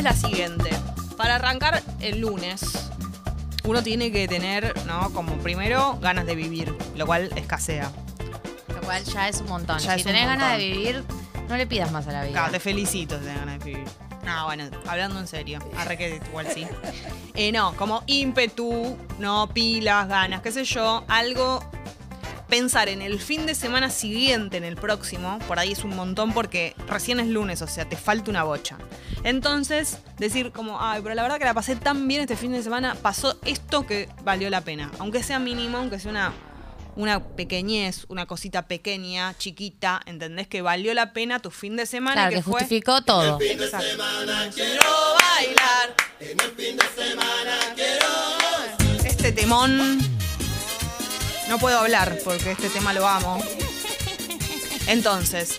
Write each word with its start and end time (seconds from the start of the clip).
es 0.00 0.04
la 0.04 0.14
siguiente. 0.14 0.70
Para 1.18 1.34
arrancar 1.34 1.82
el 2.00 2.20
lunes, 2.20 2.62
uno 3.64 3.82
tiene 3.82 4.10
que 4.10 4.26
tener, 4.26 4.74
¿no? 4.86 5.12
Como 5.12 5.36
primero, 5.38 5.98
ganas 6.00 6.24
de 6.24 6.34
vivir, 6.34 6.74
lo 6.96 7.04
cual 7.04 7.30
escasea. 7.36 7.90
Lo 8.74 8.80
cual 8.80 9.04
ya 9.04 9.28
es 9.28 9.42
un 9.42 9.48
montón. 9.48 9.78
Ya 9.78 9.98
si 9.98 10.04
tenés 10.04 10.24
ganas 10.24 10.56
de 10.56 10.64
vivir, 10.64 11.04
no 11.48 11.56
le 11.56 11.66
pidas 11.66 11.92
más 11.92 12.06
a 12.08 12.12
la 12.12 12.22
vida. 12.22 12.32
Claro, 12.32 12.52
te 12.52 12.60
felicito 12.60 13.18
si 13.18 13.24
tenés 13.24 13.40
ganas 13.40 13.58
de 13.58 13.64
vivir. 13.64 13.86
No, 14.24 14.46
bueno, 14.46 14.64
hablando 14.86 15.20
en 15.20 15.26
serio. 15.26 15.58
Arre 15.76 15.98
que 15.98 16.20
igual 16.28 16.46
sí. 16.52 16.66
Eh, 17.34 17.52
no, 17.52 17.74
como 17.76 18.02
ímpetu, 18.06 18.98
no, 19.18 19.48
pilas, 19.48 20.08
ganas, 20.08 20.42
qué 20.42 20.50
sé 20.50 20.64
yo, 20.64 21.04
algo. 21.08 21.62
Pensar 22.50 22.88
en 22.88 23.00
el 23.00 23.20
fin 23.20 23.46
de 23.46 23.54
semana 23.54 23.90
siguiente, 23.90 24.56
en 24.56 24.64
el 24.64 24.74
próximo, 24.74 25.38
por 25.46 25.60
ahí 25.60 25.70
es 25.70 25.84
un 25.84 25.94
montón 25.94 26.32
porque 26.32 26.74
recién 26.88 27.20
es 27.20 27.28
lunes, 27.28 27.62
o 27.62 27.68
sea, 27.68 27.88
te 27.88 27.96
falta 27.96 28.28
una 28.28 28.42
bocha. 28.42 28.76
Entonces, 29.22 29.98
decir 30.18 30.50
como, 30.50 30.80
ay, 30.80 31.00
pero 31.00 31.14
la 31.14 31.22
verdad 31.22 31.38
que 31.38 31.44
la 31.44 31.54
pasé 31.54 31.76
tan 31.76 32.08
bien 32.08 32.22
este 32.22 32.36
fin 32.36 32.50
de 32.50 32.60
semana, 32.62 32.96
pasó 32.96 33.38
esto 33.44 33.86
que 33.86 34.08
valió 34.24 34.50
la 34.50 34.62
pena. 34.62 34.90
Aunque 34.98 35.22
sea 35.22 35.38
mínimo, 35.38 35.78
aunque 35.78 36.00
sea 36.00 36.10
una, 36.10 36.32
una 36.96 37.22
pequeñez, 37.22 38.04
una 38.08 38.26
cosita 38.26 38.66
pequeña, 38.66 39.36
chiquita, 39.38 40.00
¿entendés? 40.06 40.48
Que 40.48 40.60
valió 40.60 40.92
la 40.92 41.12
pena 41.12 41.38
tu 41.38 41.52
fin 41.52 41.76
de 41.76 41.86
semana. 41.86 42.14
claro, 42.14 42.36
que, 42.36 42.42
fue, 42.42 42.52
justificó 42.54 43.02
todo. 43.02 43.40
Exacto. 43.40 43.86
Quiero 44.54 44.82
bailar. 45.36 45.94
En 46.18 46.40
el 46.40 46.50
fin 46.50 46.76
de 46.76 46.84
semana 47.00 47.58
quiero. 47.76 48.06
Este 49.04 49.30
temón. 49.30 50.09
No 51.50 51.58
puedo 51.58 51.80
hablar 51.80 52.16
porque 52.22 52.52
este 52.52 52.70
tema 52.70 52.92
lo 52.92 53.08
amo. 53.08 53.42
Entonces, 54.86 55.56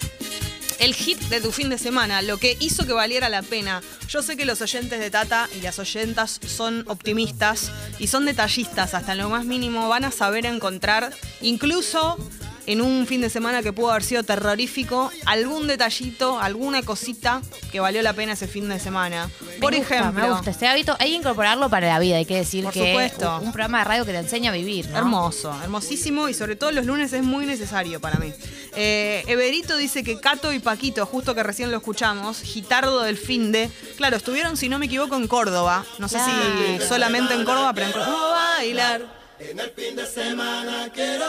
el 0.79 0.95
hit 0.95 1.19
de 1.23 1.41
tu 1.41 1.51
fin 1.51 1.67
de 1.67 1.77
semana, 1.77 2.21
lo 2.21 2.37
que 2.37 2.55
hizo 2.61 2.85
que 2.85 2.93
valiera 2.93 3.27
la 3.27 3.41
pena. 3.41 3.81
Yo 4.07 4.21
sé 4.21 4.37
que 4.37 4.45
los 4.45 4.61
oyentes 4.61 5.01
de 5.01 5.11
Tata 5.11 5.49
y 5.53 5.59
las 5.59 5.79
oyentas 5.79 6.39
son 6.47 6.85
optimistas 6.87 7.73
y 7.99 8.07
son 8.07 8.23
detallistas 8.25 8.93
hasta 8.93 9.11
en 9.11 9.17
lo 9.17 9.29
más 9.29 9.43
mínimo. 9.43 9.89
Van 9.89 10.05
a 10.05 10.11
saber 10.11 10.45
encontrar, 10.45 11.13
incluso 11.41 12.17
en 12.67 12.81
un 12.81 13.07
fin 13.07 13.21
de 13.21 13.29
semana 13.29 13.61
que 13.63 13.73
pudo 13.73 13.91
haber 13.91 14.03
sido 14.03 14.23
terrorífico, 14.23 15.11
algún 15.25 15.67
detallito, 15.67 16.39
alguna 16.39 16.81
cosita 16.83 17.41
que 17.71 17.79
valió 17.79 18.01
la 18.01 18.13
pena 18.13 18.33
ese 18.33 18.47
fin 18.47 18.69
de 18.69 18.79
semana. 18.79 19.29
Por 19.59 19.75
gusta, 19.75 19.95
ejemplo, 19.97 20.21
me 20.23 20.29
gusta 20.29 20.51
este 20.51 20.67
hábito. 20.67 20.95
Hay 20.99 21.09
que 21.11 21.15
incorporarlo 21.17 21.69
para 21.69 21.87
la 21.87 21.99
vida. 21.99 22.17
Hay 22.17 22.25
que 22.25 22.35
decir 22.37 22.63
Por 22.63 22.73
que 22.73 22.91
supuesto. 22.91 23.37
un, 23.39 23.45
un 23.47 23.51
programa 23.51 23.79
de 23.79 23.83
radio 23.85 24.05
que 24.05 24.11
te 24.11 24.19
enseña 24.19 24.51
a 24.51 24.53
vivir. 24.53 24.89
¿no? 24.89 24.97
Hermoso, 24.97 25.55
hermosísimo 25.63 26.29
y 26.29 26.33
sobre 26.33 26.55
todo 26.55 26.71
los 26.71 26.85
lunes 26.85 27.11
es 27.13 27.23
muy 27.23 27.45
necesario 27.45 27.99
para 27.99 28.17
mí. 28.17 28.31
Eh, 28.75 29.23
Everito 29.27 29.75
dice 29.77 30.03
que 30.03 30.19
Cato 30.19 30.53
y 30.53 30.59
Paquito, 30.59 31.05
justo 31.05 31.35
que 31.35 31.43
recién 31.43 31.71
lo 31.71 31.77
escuchamos, 31.77 32.41
gitardo 32.41 33.01
del 33.01 33.17
fin 33.17 33.51
de, 33.51 33.69
claro, 33.97 34.17
estuvieron, 34.17 34.55
si 34.55 34.69
no 34.69 34.79
me 34.79 34.85
equivoco, 34.85 35.15
en 35.15 35.27
Córdoba. 35.27 35.85
No 35.99 36.07
sé 36.07 36.19
si 36.19 36.85
solamente 36.87 37.33
en 37.33 37.43
Córdoba, 37.43 37.73
pero 37.73 37.87
en 37.87 37.91
Córdoba. 37.93 38.51
Bailar. 38.57 39.21
En 39.39 39.59
el 39.59 39.71
fin 39.71 39.95
de 39.95 40.05
semana 40.05 40.89
quiero 40.93 41.25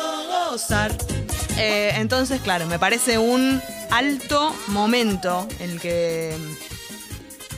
gozar. 0.50 0.92
Eh, 1.58 1.92
entonces, 1.96 2.40
claro, 2.40 2.66
me 2.66 2.78
parece 2.78 3.18
un 3.18 3.62
alto 3.90 4.54
momento 4.68 5.46
el 5.60 5.80
que 5.80 6.34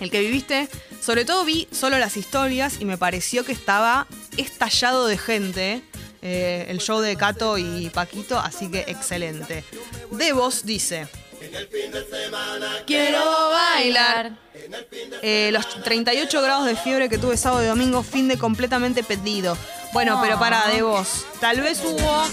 el 0.01 0.11
que 0.11 0.21
viviste. 0.21 0.69
Sobre 1.01 1.25
todo 1.25 1.45
vi 1.45 1.69
solo 1.71 1.99
las 1.99 2.17
historias 2.17 2.81
y 2.81 2.85
me 2.85 2.97
pareció 2.97 3.45
que 3.45 3.53
estaba 3.53 4.07
estallado 4.37 5.07
de 5.07 5.19
gente 5.19 5.83
eh, 6.27 6.65
el 6.71 6.79
show 6.79 7.01
de 7.01 7.17
Cato 7.17 7.59
y 7.59 7.91
Paquito, 7.91 8.39
así 8.39 8.71
que 8.71 8.81
excelente. 8.89 9.63
Devos 10.11 10.65
dice. 10.65 11.07
Quiero 12.87 13.51
bailar. 13.51 14.33
Eh, 15.21 15.51
los 15.53 15.69
38 15.83 16.41
grados 16.41 16.65
de 16.65 16.77
fiebre 16.77 17.11
que 17.11 17.19
tuve 17.19 17.37
sábado 17.37 17.63
y 17.63 17.67
domingo, 17.67 18.03
fin 18.03 18.27
de 18.29 18.39
completamente 18.39 19.03
perdido. 19.03 19.59
Bueno, 19.93 20.19
pero 20.23 20.39
para 20.39 20.67
de 20.69 20.81
vos. 20.81 21.27
Tal 21.41 21.61
vez 21.61 21.83
hubo. 21.85 22.25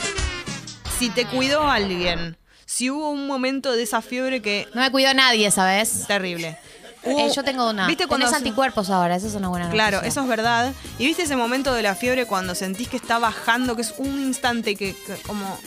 Si 1.02 1.10
te 1.10 1.26
cuidó 1.26 1.68
alguien. 1.68 2.38
Si 2.68 2.92
hubo 2.92 3.10
un 3.10 3.26
momento 3.26 3.72
de 3.72 3.82
esa 3.82 4.04
fiebre 4.04 4.44
que. 4.44 4.68
No 4.76 4.82
me 4.82 4.92
cuidó 4.92 5.12
nadie, 5.16 5.50
¿sabes? 5.50 6.06
Terrible. 6.06 6.60
Eh, 7.02 7.32
yo 7.36 7.44
tengo 7.44 7.68
una. 7.72 7.88
¿Viste 7.88 8.06
cuando 8.06 8.28
Tenés 8.28 8.38
anticuerpos 8.38 8.92
ahora, 8.92 9.16
eso 9.16 9.26
es 9.26 9.34
una 9.34 9.48
buena 9.48 9.66
noticia. 9.66 9.90
Claro, 9.90 10.06
eso 10.06 10.22
es 10.22 10.28
verdad. 10.28 10.72
Y 11.00 11.08
viste 11.08 11.24
ese 11.24 11.36
momento 11.36 11.74
de 11.74 11.82
la 11.82 11.96
fiebre 11.96 12.28
cuando 12.28 12.54
sentís 12.54 12.88
que 12.88 12.98
está 12.98 13.18
bajando, 13.18 13.76
que 13.76 13.82
es 13.82 13.96
un 13.98 14.22
instante 14.22 14.76
que, 14.76 14.94
que 14.94 15.16
como 15.26 15.58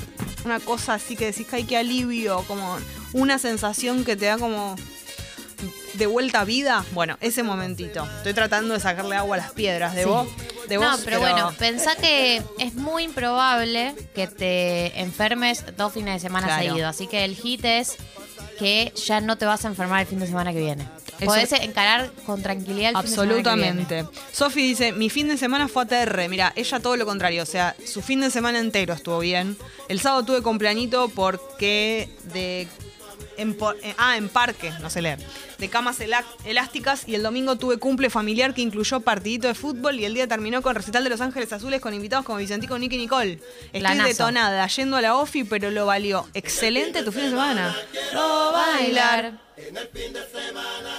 una 0.44 0.60
cosa 0.60 0.94
así 0.94 1.16
que 1.16 1.26
decís 1.26 1.48
que 1.48 1.56
hay 1.56 1.64
que 1.64 1.78
alivio, 1.78 2.44
como 2.46 2.78
una 3.12 3.40
sensación 3.40 4.04
que 4.04 4.14
te 4.14 4.26
da 4.26 4.38
como 4.38 4.76
de 5.94 6.06
vuelta 6.06 6.42
a 6.42 6.44
vida. 6.44 6.84
Bueno, 6.92 7.18
ese 7.20 7.42
momentito. 7.42 8.06
Estoy 8.18 8.34
tratando 8.34 8.72
de 8.72 8.78
sacarle 8.78 9.16
agua 9.16 9.34
a 9.34 9.38
las 9.40 9.50
piedras 9.50 9.96
de 9.96 10.04
Sí. 10.04 10.08
vos. 10.08 10.28
De 10.68 10.76
no, 10.78 10.96
pero, 11.04 11.20
bueno, 11.20 11.52
pensá 11.58 11.94
que 11.96 12.42
es 12.58 12.74
muy 12.74 13.04
improbable 13.04 13.94
que 14.14 14.26
te 14.26 15.00
enfermes 15.00 15.64
dos 15.76 15.92
fines 15.92 16.14
de 16.14 16.20
semana 16.20 16.46
Claro. 16.46 16.62
seguidos. 16.64 16.88
Así 16.90 17.06
que 17.06 17.24
el 17.24 17.36
hit 17.36 17.64
es 17.64 17.96
que 18.58 18.92
ya 19.04 19.20
no 19.20 19.36
te 19.36 19.46
vas 19.46 19.64
a 19.64 19.68
enfermar 19.68 20.00
el 20.00 20.06
fin 20.06 20.20
de 20.20 20.26
semana 20.26 20.52
que 20.52 20.60
viene. 20.60 20.86
Eso- 21.20 21.26
Podés 21.26 21.52
encarar 21.52 22.10
con 22.26 22.42
tranquilidad 22.42 22.90
el. 22.90 22.96
Absolutamente. 22.96 24.04
Sofi 24.32 24.62
dice, 24.62 24.92
mi 24.92 25.10
fin 25.10 25.28
de 25.28 25.36
semana 25.38 25.68
fue 25.68 25.84
ATR. 25.84 26.28
Mira, 26.28 26.52
ella 26.56 26.80
todo 26.80 26.96
lo 26.96 27.06
contrario. 27.06 27.42
O 27.42 27.46
sea, 27.46 27.76
su 27.86 28.02
fin 28.02 28.20
de 28.20 28.30
semana 28.30 28.58
entero 28.58 28.94
estuvo 28.94 29.20
bien. 29.20 29.56
El 29.88 30.00
sábado 30.00 30.24
tuve 30.24 30.42
cumpleañito 30.42 31.08
porque 31.10 32.08
de... 32.32 32.66
En, 33.36 33.54
po- 33.54 33.72
eh, 33.82 33.94
ah, 33.98 34.16
en 34.16 34.28
parque, 34.28 34.70
no 34.80 34.90
sé 34.90 35.02
leer. 35.02 35.18
De 35.58 35.68
camas 35.68 35.98
elásticas 36.44 37.06
y 37.08 37.14
el 37.14 37.22
domingo 37.22 37.56
tuve 37.56 37.78
cumple 37.78 38.10
familiar 38.10 38.54
que 38.54 38.62
incluyó 38.62 39.00
partidito 39.00 39.48
de 39.48 39.54
fútbol 39.54 39.98
y 40.00 40.04
el 40.04 40.14
día 40.14 40.26
terminó 40.26 40.62
con 40.62 40.74
recital 40.74 41.04
de 41.04 41.10
Los 41.10 41.20
Ángeles 41.20 41.52
Azules 41.52 41.80
con 41.80 41.94
invitados 41.94 42.24
como 42.24 42.38
Vicentico, 42.38 42.78
Nicky 42.78 42.96
y 42.96 42.98
Nicole. 42.98 43.40
Estoy 43.72 43.80
detonada, 44.08 44.66
yendo 44.68 44.96
a 44.96 45.02
la 45.02 45.16
OFI, 45.16 45.44
pero 45.44 45.70
lo 45.70 45.86
valió. 45.86 46.28
Excelente 46.34 47.02
tu 47.02 47.12
fin 47.12 47.22
de 47.24 47.30
semana. 47.30 47.74
No 48.12 48.52
bailar. 48.52 49.43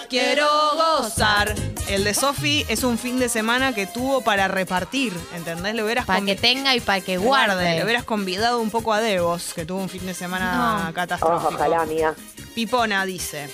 Quiero 0.10 0.48
gozar. 0.76 1.54
El 1.90 2.04
de 2.04 2.14
Sofi 2.14 2.66
es 2.70 2.84
un 2.84 2.98
fin 2.98 3.20
de 3.20 3.28
semana 3.30 3.74
que 3.74 3.86
tuvo 3.86 4.22
para 4.22 4.48
repartir, 4.48 5.14
¿entendés? 5.36 5.76
Le 5.76 5.84
hubieras 5.84 6.06
Para 6.06 6.20
convi- 6.20 6.26
que 6.28 6.36
tenga 6.36 6.76
y 6.76 6.80
para 6.80 7.02
que 7.02 7.18
guarde. 7.18 7.76
Le 7.76 7.84
hubieras 7.84 8.04
convidado 8.04 8.60
un 8.62 8.70
poco 8.72 8.94
a 8.94 9.02
Devos, 9.02 9.54
que 9.54 9.66
tuvo 9.66 9.80
un 9.82 9.90
fin 9.90 10.06
de 10.06 10.14
semana 10.14 10.86
No. 10.88 10.94
catastrófico. 10.94 11.54
Ojalá, 11.56 11.82
amiga. 11.82 12.16
Pipona 12.54 13.06
dice: 13.06 13.50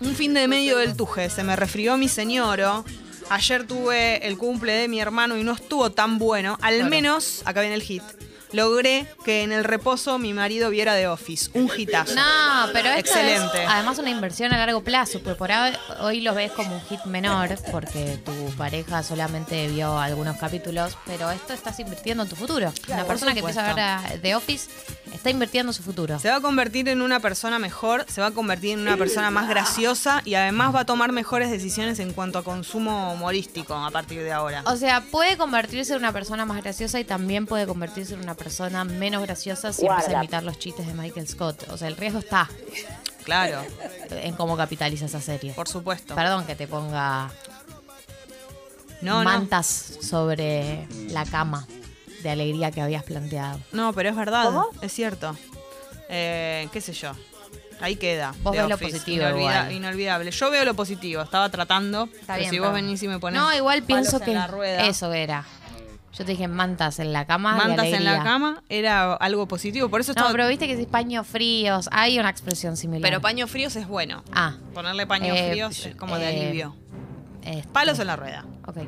Un 0.00 0.14
fin 0.14 0.34
de 0.34 0.46
medio 0.48 0.78
del 0.78 0.96
tuje, 0.96 1.30
se 1.30 1.42
me 1.42 1.56
resfrió 1.56 1.96
mi 1.96 2.08
señoro. 2.08 2.84
Ayer 3.30 3.66
tuve 3.66 4.26
el 4.26 4.36
cumple 4.36 4.72
de 4.72 4.88
mi 4.88 5.00
hermano 5.00 5.36
y 5.36 5.44
no 5.44 5.52
estuvo 5.52 5.90
tan 5.92 6.18
bueno. 6.18 6.58
Al 6.62 6.74
Claro. 6.76 6.90
menos, 6.90 7.42
acá 7.44 7.60
viene 7.60 7.76
el 7.76 7.82
hit. 7.82 8.02
Logré 8.52 9.06
que 9.24 9.42
en 9.42 9.52
el 9.52 9.64
reposo 9.64 10.18
mi 10.18 10.32
marido 10.32 10.70
viera 10.70 10.94
The 10.94 11.08
Office. 11.08 11.50
Un 11.54 11.70
hitazo. 11.76 12.14
No, 12.14 12.66
pero 12.72 12.88
esto 12.88 13.00
Excelente. 13.00 13.62
es 13.62 13.68
además 13.68 13.98
una 13.98 14.10
inversión 14.10 14.52
a 14.52 14.58
largo 14.58 14.82
plazo, 14.82 15.20
porque 15.22 15.36
por 15.38 15.52
ahora- 15.52 15.78
hoy 16.00 16.20
lo 16.20 16.34
ves 16.34 16.50
como 16.52 16.74
un 16.74 16.80
hit 16.82 17.04
menor, 17.04 17.56
porque 17.70 18.18
tu 18.24 18.32
pareja 18.56 19.02
solamente 19.02 19.68
vio 19.68 19.98
algunos 19.98 20.36
capítulos, 20.36 20.96
pero 21.06 21.30
esto 21.30 21.52
estás 21.52 21.78
invirtiendo 21.80 22.24
en 22.24 22.28
tu 22.28 22.36
futuro. 22.36 22.72
Una 22.88 22.98
por 22.98 23.06
persona 23.06 23.32
que 23.34 23.40
empieza 23.40 23.70
a 23.70 23.74
ver 24.02 24.20
The 24.20 24.34
Office 24.34 24.68
está 25.14 25.30
invirtiendo 25.30 25.70
en 25.70 25.74
su 25.74 25.82
futuro. 25.82 26.18
Se 26.18 26.28
va 26.28 26.36
a 26.36 26.40
convertir 26.40 26.88
en 26.88 27.02
una 27.02 27.20
persona 27.20 27.58
mejor, 27.58 28.04
se 28.08 28.20
va 28.20 28.28
a 28.28 28.30
convertir 28.32 28.72
en 28.72 28.80
una 28.80 28.96
persona 28.96 29.30
más 29.30 29.48
graciosa 29.48 30.22
y 30.24 30.34
además 30.34 30.74
va 30.74 30.80
a 30.80 30.86
tomar 30.86 31.12
mejores 31.12 31.50
decisiones 31.50 31.98
en 31.98 32.12
cuanto 32.12 32.38
a 32.38 32.44
consumo 32.44 33.12
humorístico 33.12 33.74
a 33.74 33.90
partir 33.90 34.22
de 34.22 34.32
ahora. 34.32 34.62
O 34.66 34.76
sea, 34.76 35.02
puede 35.02 35.36
convertirse 35.36 35.92
en 35.92 35.98
una 36.00 36.12
persona 36.12 36.44
más 36.44 36.62
graciosa 36.62 36.98
y 37.00 37.04
también 37.04 37.46
puede 37.46 37.66
convertirse 37.66 38.14
en 38.14 38.20
una 38.20 38.34
persona 38.44 38.84
menos 38.84 39.22
graciosa 39.22 39.72
si 39.72 39.86
empieza 39.86 40.10
a 40.10 40.14
imitar 40.14 40.42
los 40.42 40.58
chistes 40.58 40.86
de 40.86 40.94
Michael 40.94 41.28
Scott. 41.28 41.68
O 41.70 41.76
sea, 41.76 41.88
el 41.88 41.96
riesgo 41.96 42.18
está 42.20 42.48
Claro, 43.24 43.62
en 44.10 44.34
cómo 44.34 44.56
capitaliza 44.56 45.04
esa 45.06 45.20
serie. 45.20 45.52
por 45.52 45.68
supuesto. 45.68 46.14
Perdón 46.14 46.46
que 46.46 46.54
te 46.56 46.66
ponga 46.66 47.30
No, 49.02 49.18
no. 49.18 49.24
mantas 49.24 49.66
sobre 50.02 50.86
la 51.08 51.24
cama 51.24 51.66
de 52.22 52.30
alegría 52.30 52.70
que 52.70 52.80
habías 52.80 53.02
planteado. 53.04 53.60
No, 53.72 53.92
pero 53.92 54.08
es 54.10 54.16
verdad, 54.16 54.44
¿Cómo? 54.44 54.68
es 54.82 54.92
cierto. 54.92 55.36
Eh, 56.08 56.68
qué 56.72 56.80
sé 56.80 56.92
yo. 56.92 57.12
Ahí 57.82 57.96
queda. 57.96 58.34
Vos 58.42 58.52
ves 58.54 58.68
lo 58.68 58.76
positivo 58.76 59.24
inolvida- 59.24 59.38
igual. 59.60 59.72
Inolvidable. 59.72 60.30
Yo 60.32 60.50
veo 60.50 60.66
lo 60.66 60.74
positivo. 60.74 61.22
Estaba 61.22 61.48
tratando. 61.48 62.04
Está 62.12 62.34
pero 62.34 62.38
bien, 62.40 62.50
si 62.50 62.58
vos 62.58 62.66
pero- 62.68 62.74
venís 62.74 63.02
y 63.02 63.08
me 63.08 63.18
pones. 63.18 63.40
No, 63.40 63.54
igual 63.54 63.82
pienso 63.84 64.20
que 64.20 64.32
en 64.32 64.36
la 64.38 64.46
rueda, 64.48 64.86
eso 64.86 65.10
era. 65.14 65.46
Yo 66.12 66.24
te 66.24 66.32
dije 66.32 66.48
mantas 66.48 66.98
en 66.98 67.12
la 67.12 67.24
cama. 67.24 67.54
Mantas 67.54 67.86
en 67.86 68.04
la 68.04 68.22
cama 68.24 68.62
era 68.68 69.14
algo 69.14 69.46
positivo. 69.46 69.88
Por 69.88 70.00
eso 70.00 70.08
No, 70.10 70.20
estaba. 70.20 70.32
pero 70.32 70.48
viste 70.48 70.66
que 70.66 70.76
si 70.76 70.84
paños 70.86 71.26
fríos, 71.26 71.88
hay 71.92 72.18
una 72.18 72.28
expresión 72.30 72.76
similar. 72.76 73.02
pero 73.02 73.20
paños 73.20 73.48
fríos 73.50 73.76
es 73.76 73.86
bueno. 73.86 74.24
Ah, 74.32 74.54
Ponerle 74.74 75.06
paños 75.06 75.36
Eh, 75.38 75.50
fríos 75.50 75.86
es 75.86 75.94
como 75.94 76.16
de 76.16 76.24
eh, 76.36 76.42
alivio. 76.46 76.74
este, 77.42 77.68
Palos 77.68 77.98
en 78.00 78.08
la 78.08 78.16
rueda. 78.16 78.44
Ok. 78.66 78.78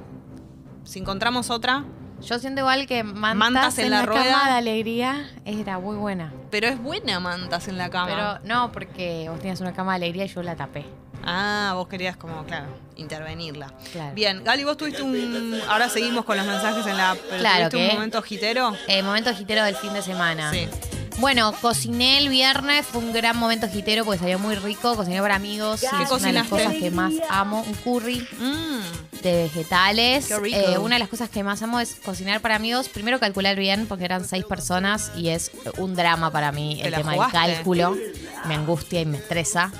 Si 0.85 0.99
encontramos 0.99 1.51
otra, 1.51 1.85
Yo 2.23 2.39
siento 2.39 2.61
igual 2.61 2.87
que 2.87 3.03
Mantas, 3.05 3.37
Mantas 3.37 3.79
en 3.79 3.85
en, 3.87 3.91
la 3.93 4.01
la, 4.01 4.07
rueda. 4.07 4.25
cama 4.25 4.51
de 4.51 4.59
alegría 4.59 5.31
era 5.45 5.79
muy 5.79 5.97
buena. 5.97 6.33
Pero 6.51 6.67
es 6.69 6.81
buena 6.83 7.19
mantas 7.21 7.67
en 7.69 7.79
la 7.79 7.89
cama. 7.91 8.07
Pero 8.41 8.49
no, 8.55 8.71
porque 8.73 9.27
vos 9.29 9.39
tenías 9.41 9.61
una 9.61 9.73
cama 9.73 9.93
de 9.93 9.97
alegría 10.05 10.25
y 10.27 10.29
yo 10.29 10.43
la 10.43 10.55
tapé. 10.57 10.85
Ah, 11.25 11.73
vos 11.75 11.89
querías 11.89 12.17
como, 12.17 12.45
claro, 12.45 12.67
intervenirla. 12.97 13.73
Claro. 13.93 14.15
Bien, 14.15 14.43
Gali, 14.45 14.65
vos 14.65 14.77
tuviste 14.77 15.03
un... 15.03 15.61
Ahora 15.69 15.89
seguimos 15.89 16.25
con 16.25 16.37
los 16.37 16.47
mensajes 16.47 16.87
en 16.87 16.97
la... 16.97 17.17
Pero 17.29 17.39
Claro 17.39 17.69
¿Tuviste 17.71 17.77
un 17.77 17.89
que- 17.89 17.95
momento 17.95 18.23
jitero? 18.23 18.77
Eh, 18.89 19.03
momento 19.03 19.35
gitero 19.35 19.65
del 19.65 19.77
fin 19.77 19.93
de 19.93 20.03
semana. 20.03 20.51
Sí. 20.51 20.69
Bueno, 21.19 21.53
cociné 21.61 22.19
el 22.19 22.31
viernes, 22.31 22.87
fue 22.87 23.01
un 23.01 23.13
gran 23.13 23.37
momento 23.37 23.69
gitero 23.69 24.05
porque 24.05 24.19
salió 24.19 24.39
muy 24.39 24.55
rico, 24.57 24.97
cociné 24.97 25.21
para 25.21 25.37
amigos, 25.37 25.83
y 25.83 25.87
¿Qué 25.97 26.03
es 26.03 26.11
una 26.11 26.27
de 26.29 26.33
las 26.33 26.49
cosas 26.49 26.73
que 26.75 26.91
más 26.91 27.13
amo, 27.29 27.63
un 27.67 27.75
curry 27.75 28.27
Mm, 28.39 29.21
de 29.23 29.43
vegetales. 29.45 30.27
Qué 30.27 30.39
rico. 30.39 30.57
Eh, 30.59 30.79
una 30.79 30.97
de 30.97 31.01
las 31.01 31.09
cosas 31.09 31.29
que 31.29 31.45
más 31.45 31.63
amo 31.63 31.79
es 31.81 31.97
cocinar 32.03 32.41
para 32.41 32.57
amigos. 32.57 32.89
Primero 32.89 33.21
calcular 33.21 33.57
bien 33.57 33.87
porque 33.87 34.05
eran 34.07 34.25
seis 34.27 34.45
personas 34.45 35.13
y 35.15 35.29
es 35.29 35.53
un 35.77 35.95
drama 35.95 36.31
para 36.33 36.51
mí 36.51 36.79
¿Te 36.83 36.89
el 36.89 36.95
tema 36.95 37.13
jugaste? 37.13 37.39
del 37.39 37.55
cálculo. 37.57 37.97
Me 38.47 38.55
angustia 38.55 39.01
y 39.03 39.07
me 39.07 39.19
estresa. 39.19 39.71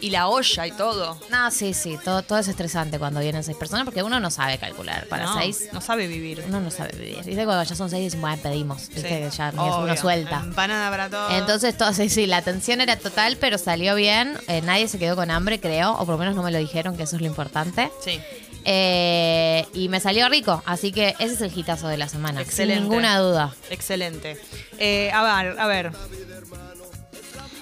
Y 0.00 0.10
la 0.10 0.28
olla 0.28 0.66
y 0.66 0.72
todo. 0.72 1.18
No, 1.30 1.50
sí, 1.50 1.74
sí, 1.74 1.98
todo, 2.04 2.22
todo 2.22 2.38
es 2.38 2.48
estresante 2.48 2.98
cuando 2.98 3.20
vienen 3.20 3.42
seis 3.44 3.56
personas 3.56 3.84
porque 3.84 4.02
uno 4.02 4.20
no 4.20 4.30
sabe 4.30 4.58
calcular. 4.58 5.06
Para 5.08 5.24
no, 5.24 5.38
seis, 5.38 5.68
No 5.72 5.80
sabe 5.80 6.06
vivir. 6.06 6.42
uno 6.46 6.60
no 6.60 6.70
sabe 6.70 6.92
vivir. 6.96 7.16
Viste 7.24 7.44
cuando 7.44 7.62
ya 7.62 7.74
son 7.74 7.90
seis, 7.90 8.04
dicen, 8.04 8.20
bueno, 8.20 8.36
pedimos. 8.42 8.88
Viste 8.88 9.02
Sí, 9.02 9.08
que 9.08 9.30
ya 9.36 9.50
obvio. 9.56 9.78
uno 9.84 9.96
suelta. 9.96 10.40
Empanada 10.44 10.90
para 10.90 11.08
todo. 11.10 11.30
Entonces, 11.36 11.76
todo, 11.76 11.92
sí, 11.92 12.08
sí, 12.08 12.26
la 12.26 12.42
tensión 12.42 12.80
era 12.80 12.96
total, 12.96 13.36
pero 13.38 13.58
salió 13.58 13.94
bien. 13.94 14.36
Eh, 14.48 14.60
nadie 14.62 14.88
se 14.88 14.98
quedó 14.98 15.16
con 15.16 15.30
hambre, 15.30 15.60
creo, 15.60 15.92
o 15.92 15.98
por 15.98 16.08
lo 16.10 16.18
menos 16.18 16.34
no 16.34 16.42
me 16.42 16.50
lo 16.50 16.58
dijeron, 16.58 16.96
que 16.96 17.02
eso 17.04 17.16
es 17.16 17.22
lo 17.22 17.26
importante. 17.28 17.90
Sí. 18.04 18.20
Eh, 18.64 19.66
y 19.72 19.88
me 19.88 20.00
salió 20.00 20.28
rico, 20.28 20.62
así 20.66 20.92
que 20.92 21.14
ese 21.18 21.34
es 21.34 21.40
el 21.40 21.56
hitazo 21.56 21.88
de 21.88 21.96
la 21.96 22.08
semana. 22.08 22.42
Excelente. 22.42 22.80
Sin 22.82 22.88
ninguna 22.90 23.18
duda. 23.18 23.54
Excelente. 23.70 24.38
Eh, 24.78 25.10
a 25.12 25.22
ver, 25.42 25.58
a 25.58 25.66
ver. 25.66 25.92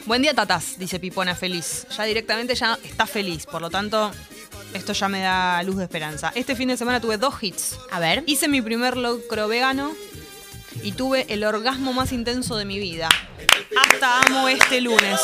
Buen 0.08 0.22
día, 0.22 0.32
tatas, 0.32 0.78
dice 0.78 0.98
Pipona 0.98 1.34
feliz. 1.34 1.86
Ya 1.94 2.04
directamente 2.04 2.54
ya 2.54 2.78
está 2.82 3.04
feliz, 3.04 3.44
por 3.44 3.60
lo 3.60 3.68
tanto, 3.68 4.10
esto 4.72 4.94
ya 4.94 5.06
me 5.06 5.20
da 5.20 5.62
luz 5.64 5.76
de 5.76 5.84
esperanza. 5.84 6.32
Este 6.34 6.56
fin 6.56 6.68
de 6.68 6.78
semana 6.78 6.98
tuve 6.98 7.18
dos 7.18 7.34
hits. 7.42 7.76
A 7.90 8.00
ver. 8.00 8.24
Hice 8.24 8.48
mi 8.48 8.62
primer 8.62 8.96
locro 8.96 9.48
vegano 9.48 9.92
y 10.82 10.92
tuve 10.92 11.26
el 11.28 11.44
orgasmo 11.44 11.92
más 11.92 12.12
intenso 12.12 12.56
de 12.56 12.64
mi 12.64 12.78
vida. 12.78 13.10
Hasta 13.76 14.22
amo 14.22 14.48
este 14.48 14.80
lunes. 14.80 15.20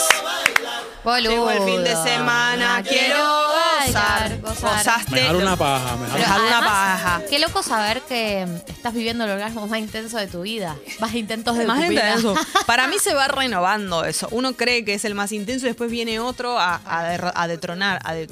Boludo. 1.03 1.31
Llegó 1.31 1.51
el 1.51 1.63
fin 1.63 1.83
de 1.83 1.97
semana, 1.97 2.83
quiero. 2.87 3.54
Bailar, 3.93 4.41
gozar. 4.41 4.77
Gozaste. 4.79 5.35
Una 5.35 5.57
paja, 5.57 5.97
me 5.97 6.07
Dejar 6.19 6.41
una 6.41 6.59
además, 6.59 6.71
paja. 6.71 7.23
Qué 7.29 7.39
loco 7.39 7.63
saber 7.63 8.01
que 8.03 8.43
estás 8.69 8.95
viviendo 8.95 9.25
el 9.25 9.31
orgasmo 9.31 9.67
más 9.67 9.79
intenso 9.79 10.17
de 10.19 10.27
tu 10.27 10.43
vida. 10.43 10.77
Más 11.01 11.15
intentos 11.15 11.57
de 11.57 11.67
Más 11.67 11.81
tu 11.83 11.89
vida. 11.91 12.09
intenso. 12.17 12.35
Para 12.67 12.87
mí 12.89 12.97
se 12.99 13.15
va 13.15 13.29
renovando 13.29 14.05
eso. 14.05 14.29
Uno 14.31 14.55
cree 14.55 14.85
que 14.85 14.95
es 14.95 15.05
el 15.05 15.15
más 15.15 15.33
intenso 15.33 15.67
y 15.67 15.69
después 15.71 15.91
viene 15.91 16.21
otro 16.21 16.59
a, 16.59 16.81
a 16.85 17.43
a 17.43 17.47
detronar, 17.49 18.01
a 18.05 18.15
de- 18.15 18.29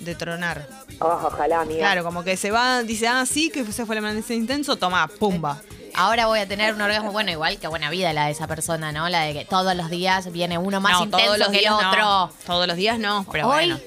detronar. 0.00 0.68
Oh, 1.00 1.20
ojalá, 1.24 1.60
amiga. 1.60 1.80
Claro, 1.80 2.04
como 2.04 2.24
que 2.24 2.36
se 2.36 2.50
va, 2.50 2.82
dice, 2.82 3.08
ah, 3.08 3.24
sí, 3.26 3.50
que 3.50 3.60
ese 3.60 3.84
fue 3.86 3.96
el 3.96 4.02
más 4.02 4.30
intenso, 4.30 4.76
toma, 4.76 5.08
pumba. 5.08 5.60
Ahora 5.94 6.26
voy 6.26 6.40
a 6.40 6.46
tener 6.46 6.74
un 6.74 6.80
orgasmo, 6.82 7.10
bueno, 7.10 7.30
igual 7.30 7.58
que 7.58 7.68
buena 7.68 7.88
vida 7.90 8.12
la 8.12 8.26
de 8.26 8.32
esa 8.32 8.46
persona, 8.46 8.92
¿no? 8.92 9.08
La 9.08 9.22
de 9.22 9.32
que 9.32 9.44
todos 9.46 9.74
los 9.74 9.88
días 9.88 10.30
viene 10.30 10.58
uno 10.58 10.78
más 10.80 10.92
no, 10.92 11.04
intenso 11.04 11.24
todos 11.24 11.38
los 11.38 11.48
que 11.48 11.58
el 11.60 11.72
otro. 11.72 11.96
no. 11.98 12.32
Todos 12.46 12.66
los 12.66 12.76
días 12.76 12.98
no, 12.98 13.24
pero 13.32 13.48
Hoy, 13.48 13.54
bueno. 13.68 13.80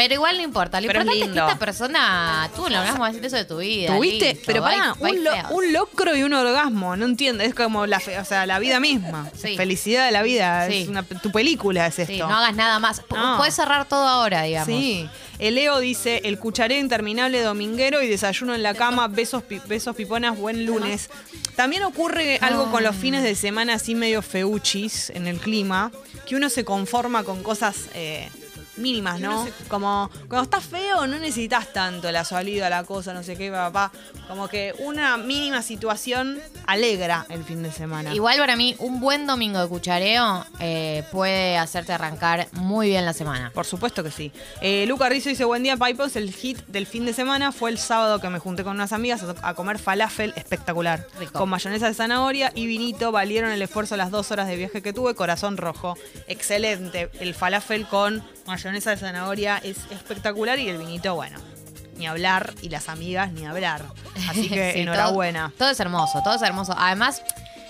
Pero 0.00 0.14
igual 0.14 0.36
no 0.36 0.44
importa. 0.44 0.80
Lo 0.80 0.86
Pero 0.86 1.00
importante 1.00 1.26
es, 1.26 1.32
que 1.32 1.38
esta 1.40 1.58
persona 1.58 2.48
tuvo 2.54 2.68
el 2.68 2.76
orgasmo 2.76 3.00
más 3.00 3.14
intenso 3.14 3.36
de 3.36 3.44
tu 3.44 3.58
vida. 3.58 3.96
¿Tuviste? 3.96 4.28
listo. 4.34 4.42
Pero 4.46 4.62
pará, 4.62 4.94
Bye- 4.94 5.00
bye 5.00 5.10
un, 5.18 5.24
lo- 5.24 5.48
un 5.56 5.72
locro 5.72 6.16
y 6.16 6.22
un 6.22 6.32
orgasmo, 6.34 6.94
no 6.94 7.04
entiendo. 7.04 7.42
Es 7.42 7.52
como 7.52 7.84
la, 7.86 7.98
fe- 7.98 8.16
o 8.20 8.24
sea, 8.24 8.46
la 8.46 8.60
vida 8.60 8.78
misma. 8.78 9.28
Sí. 9.36 9.56
Felicidad 9.56 10.06
de 10.06 10.12
la 10.12 10.22
vida. 10.22 10.68
Sí. 10.68 10.82
Es 10.82 10.88
una- 10.88 11.02
tu 11.02 11.32
película 11.32 11.88
es 11.88 11.98
esto. 11.98 12.12
Sí, 12.12 12.18
no 12.20 12.28
hagas 12.36 12.54
nada 12.54 12.78
más. 12.78 13.00
P- 13.00 13.16
No. 13.16 13.38
Puedes 13.38 13.54
cerrar 13.54 13.88
todo 13.88 14.06
ahora, 14.06 14.42
digamos. 14.44 14.68
Sí. 14.68 15.08
El 15.40 15.56
Leo 15.56 15.78
dice, 15.80 16.20
el 16.24 16.38
cuchareo 16.38 16.78
interminable 16.78 17.40
dominguero 17.42 18.00
y 18.02 18.08
desayuno 18.08 18.54
en 18.54 18.62
la 18.62 18.74
cama, 18.74 19.08
besos, 19.08 19.42
pi- 19.42 19.60
besos 19.66 19.96
piponas, 19.96 20.36
buen 20.38 20.64
lunes. 20.64 21.10
También 21.56 21.82
ocurre 21.82 22.38
algo 22.40 22.70
con 22.70 22.82
los 22.84 22.94
fines 22.94 23.22
de 23.24 23.34
semana 23.34 23.74
así 23.74 23.94
medio 23.96 24.22
feuchis 24.22 25.10
en 25.10 25.26
el 25.26 25.38
clima, 25.38 25.90
que 26.26 26.36
uno 26.36 26.48
se 26.50 26.64
conforma 26.64 27.24
con 27.24 27.42
cosas 27.42 27.86
eh, 27.94 28.28
mínimas, 28.78 29.20
¿no? 29.20 29.46
Como 29.68 30.10
cuando 30.28 30.44
estás 30.44 30.64
feo 30.64 31.06
no 31.06 31.18
necesitas 31.18 31.72
tanto 31.72 32.10
la 32.10 32.24
salida, 32.24 32.70
la 32.70 32.84
cosa, 32.84 33.12
no 33.14 33.22
sé 33.22 33.36
qué, 33.36 33.50
papá. 33.50 33.92
Como 34.26 34.48
que 34.48 34.74
una 34.78 35.16
mínima 35.16 35.62
situación 35.62 36.38
alegra 36.66 37.26
el 37.30 37.44
fin 37.44 37.62
de 37.62 37.72
semana. 37.72 38.14
Igual 38.14 38.38
para 38.38 38.56
mí, 38.56 38.76
un 38.78 39.00
buen 39.00 39.26
domingo 39.26 39.60
de 39.60 39.68
cuchareo 39.68 40.44
eh, 40.60 41.02
puede 41.10 41.56
hacerte 41.56 41.92
arrancar 41.92 42.48
muy 42.52 42.88
bien 42.88 43.04
la 43.04 43.12
semana. 43.12 43.50
Por 43.54 43.66
supuesto 43.66 44.04
que 44.04 44.10
sí. 44.10 44.32
Eh, 44.60 44.84
Luca 44.86 45.08
Rizzo 45.08 45.30
dice, 45.30 45.44
buen 45.44 45.62
día, 45.62 45.76
Pipos. 45.76 46.16
El 46.16 46.32
hit 46.32 46.58
del 46.66 46.86
fin 46.86 47.06
de 47.06 47.12
semana 47.12 47.52
fue 47.52 47.70
el 47.70 47.78
sábado 47.78 48.20
que 48.20 48.28
me 48.28 48.38
junté 48.38 48.64
con 48.64 48.74
unas 48.74 48.92
amigas 48.92 49.22
a, 49.22 49.48
a 49.48 49.54
comer 49.54 49.78
falafel 49.78 50.32
espectacular. 50.36 51.06
Rico. 51.18 51.38
Con 51.38 51.48
mayonesa 51.48 51.86
de 51.86 51.94
zanahoria 51.94 52.52
y 52.54 52.66
vinito. 52.66 53.12
Valieron 53.12 53.50
el 53.50 53.62
esfuerzo 53.62 53.96
las 53.96 54.10
dos 54.10 54.30
horas 54.30 54.46
de 54.46 54.56
viaje 54.56 54.82
que 54.82 54.92
tuve. 54.92 55.14
Corazón 55.14 55.56
rojo. 55.56 55.96
Excelente. 56.26 57.10
El 57.20 57.34
falafel 57.34 57.86
con 57.86 58.22
mayonesa 58.46 58.67
de 58.72 58.96
zanahoria 58.96 59.58
es 59.58 59.78
espectacular 59.90 60.58
y 60.58 60.68
el 60.68 60.78
vinito, 60.78 61.14
bueno, 61.14 61.38
ni 61.96 62.06
hablar. 62.06 62.54
Y 62.62 62.68
las 62.68 62.88
amigas, 62.88 63.32
ni 63.32 63.46
hablar. 63.46 63.84
Así 64.28 64.48
que 64.48 64.72
Sí, 64.74 64.80
enhorabuena. 64.80 65.48
Todo, 65.50 65.58
todo 65.58 65.70
es 65.70 65.80
hermoso, 65.80 66.20
todo 66.22 66.34
es 66.36 66.42
hermoso. 66.42 66.74
Además, 66.76 67.22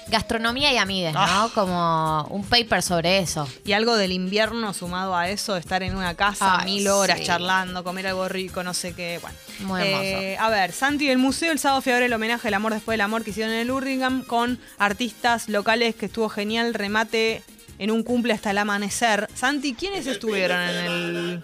gastronomía 0.08 0.72
y 0.72 0.78
amigues, 0.78 1.12
¿no? 1.14 1.20
Ah. 1.20 1.48
Como 1.54 2.26
un 2.30 2.44
paper 2.44 2.82
sobre 2.82 3.18
eso. 3.18 3.48
Y 3.64 3.72
algo 3.72 3.96
del 3.96 4.12
invierno 4.12 4.72
sumado 4.74 5.16
a 5.16 5.28
eso, 5.28 5.54
de 5.54 5.60
estar 5.60 5.82
en 5.82 5.96
una 5.96 6.14
casa 6.14 6.60
Ay, 6.60 6.64
mil 6.64 6.88
horas 6.88 7.18
sí. 7.18 7.26
charlando, 7.26 7.84
comer 7.84 8.08
algo 8.08 8.28
rico, 8.28 8.62
no 8.62 8.74
sé 8.74 8.94
qué. 8.94 9.18
Bueno. 9.20 9.36
Muy 9.60 9.82
Eh, 9.82 10.36
a 10.38 10.48
ver, 10.50 10.72
Santi 10.72 11.08
del 11.08 11.18
Museo, 11.18 11.52
el 11.52 11.58
sábado 11.58 11.82
ver 11.84 12.02
el 12.02 12.12
homenaje 12.12 12.48
al 12.48 12.54
amor 12.54 12.74
después 12.74 12.94
del 12.94 13.00
amor 13.02 13.24
que 13.24 13.30
hicieron 13.30 13.52
en 13.52 13.60
el 13.60 13.70
Hurlingham 13.70 14.24
con 14.24 14.58
artistas 14.78 15.48
locales 15.48 15.94
que 15.94 16.06
estuvo 16.06 16.28
genial, 16.28 16.74
remate 16.74 17.42
en 17.78 17.90
un 17.90 18.02
cumple 18.02 18.32
hasta 18.32 18.50
el 18.50 18.58
amanecer. 18.58 19.28
Santi, 19.34 19.74
¿quiénes 19.74 20.06
estuvieron 20.06 20.60
en 20.60 20.76
el 20.76 21.42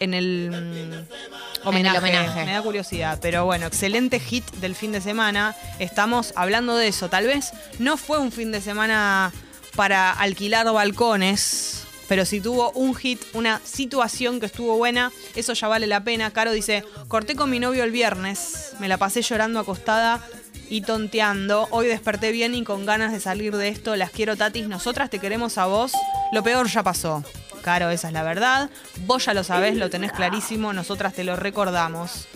en 0.00 0.14
el 0.14 0.50
mm, 0.50 1.66
homenaje? 1.68 1.98
homenaje. 1.98 2.44
Me 2.44 2.52
da 2.52 2.62
curiosidad, 2.62 3.18
pero 3.20 3.44
bueno, 3.44 3.66
excelente 3.66 4.18
hit 4.20 4.44
del 4.56 4.74
fin 4.74 4.92
de 4.92 5.00
semana. 5.00 5.54
Estamos 5.78 6.32
hablando 6.36 6.76
de 6.76 6.88
eso. 6.88 7.08
Tal 7.08 7.26
vez 7.26 7.52
no 7.78 7.96
fue 7.96 8.18
un 8.18 8.32
fin 8.32 8.52
de 8.52 8.60
semana 8.60 9.32
para 9.76 10.12
alquilar 10.12 10.70
balcones. 10.72 11.80
Pero 12.06 12.26
si 12.26 12.40
tuvo 12.40 12.70
un 12.72 12.94
hit, 12.94 13.22
una 13.32 13.62
situación 13.64 14.38
que 14.38 14.44
estuvo 14.46 14.76
buena, 14.76 15.10
eso 15.36 15.54
ya 15.54 15.68
vale 15.68 15.86
la 15.86 16.04
pena. 16.04 16.30
Caro 16.32 16.52
dice, 16.52 16.84
corté 17.08 17.34
con 17.34 17.48
mi 17.48 17.60
novio 17.60 17.82
el 17.82 17.92
viernes, 17.92 18.72
me 18.78 18.88
la 18.88 18.98
pasé 18.98 19.22
llorando 19.22 19.58
acostada 19.58 20.20
y 20.68 20.80
tonteando. 20.82 21.68
Hoy 21.70 21.86
desperté 21.86 22.32
bien 22.32 22.54
y 22.54 22.64
con 22.64 22.86
ganas 22.86 23.12
de 23.12 23.20
salir 23.20 23.56
de 23.56 23.68
esto. 23.68 23.96
Las 23.96 24.10
quiero, 24.10 24.36
Tatis. 24.36 24.68
Nosotras 24.68 25.10
te 25.10 25.18
queremos 25.18 25.58
a 25.58 25.66
vos. 25.66 25.92
Lo 26.32 26.42
peor 26.42 26.68
ya 26.68 26.82
pasó. 26.82 27.24
Caro, 27.62 27.90
esa 27.90 28.08
es 28.08 28.12
la 28.14 28.22
verdad. 28.22 28.70
Vos 29.06 29.24
ya 29.24 29.34
lo 29.34 29.44
sabés, 29.44 29.76
lo 29.76 29.90
tenés 29.90 30.12
clarísimo. 30.12 30.72
Nosotras 30.72 31.14
te 31.14 31.24
lo 31.24 31.36
recordamos. 31.36 32.26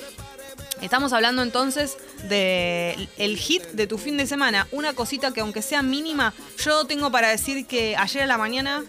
Estamos 0.80 1.12
hablando 1.12 1.42
entonces 1.42 1.96
de 2.28 3.08
el 3.16 3.36
hit 3.36 3.64
de 3.72 3.86
tu 3.86 3.98
fin 3.98 4.16
de 4.16 4.26
semana. 4.26 4.68
Una 4.70 4.92
cosita 4.92 5.32
que 5.32 5.40
aunque 5.40 5.60
sea 5.60 5.82
mínima, 5.82 6.32
yo 6.58 6.84
tengo 6.84 7.10
para 7.10 7.28
decir 7.28 7.66
que 7.66 7.96
ayer 7.96 8.22
a 8.22 8.26
la 8.26 8.38
mañana 8.38 8.84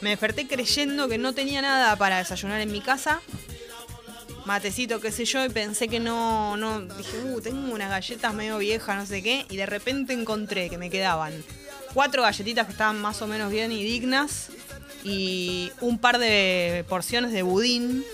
me 0.00 0.10
desperté 0.10 0.46
creyendo 0.46 1.08
que 1.08 1.18
no 1.18 1.34
tenía 1.34 1.60
nada 1.60 1.96
para 1.96 2.18
desayunar 2.18 2.60
en 2.60 2.72
mi 2.72 2.80
casa. 2.80 3.20
Matecito, 4.48 4.98
qué 4.98 5.12
sé 5.12 5.26
yo, 5.26 5.44
y 5.44 5.50
pensé 5.50 5.88
que 5.88 6.00
no, 6.00 6.56
no, 6.56 6.80
dije, 6.80 7.18
uh, 7.18 7.38
tengo 7.42 7.70
unas 7.70 7.90
galletas 7.90 8.32
medio 8.32 8.56
viejas, 8.56 8.96
no 8.96 9.04
sé 9.04 9.22
qué, 9.22 9.44
y 9.50 9.58
de 9.58 9.66
repente 9.66 10.14
encontré 10.14 10.70
que 10.70 10.78
me 10.78 10.88
quedaban 10.88 11.44
cuatro 11.92 12.22
galletitas 12.22 12.64
que 12.64 12.72
estaban 12.72 12.98
más 12.98 13.20
o 13.20 13.26
menos 13.26 13.52
bien 13.52 13.72
y 13.72 13.82
dignas, 13.84 14.48
y 15.04 15.70
un 15.82 15.98
par 15.98 16.18
de 16.18 16.82
porciones 16.88 17.32
de 17.32 17.42
budín, 17.42 18.06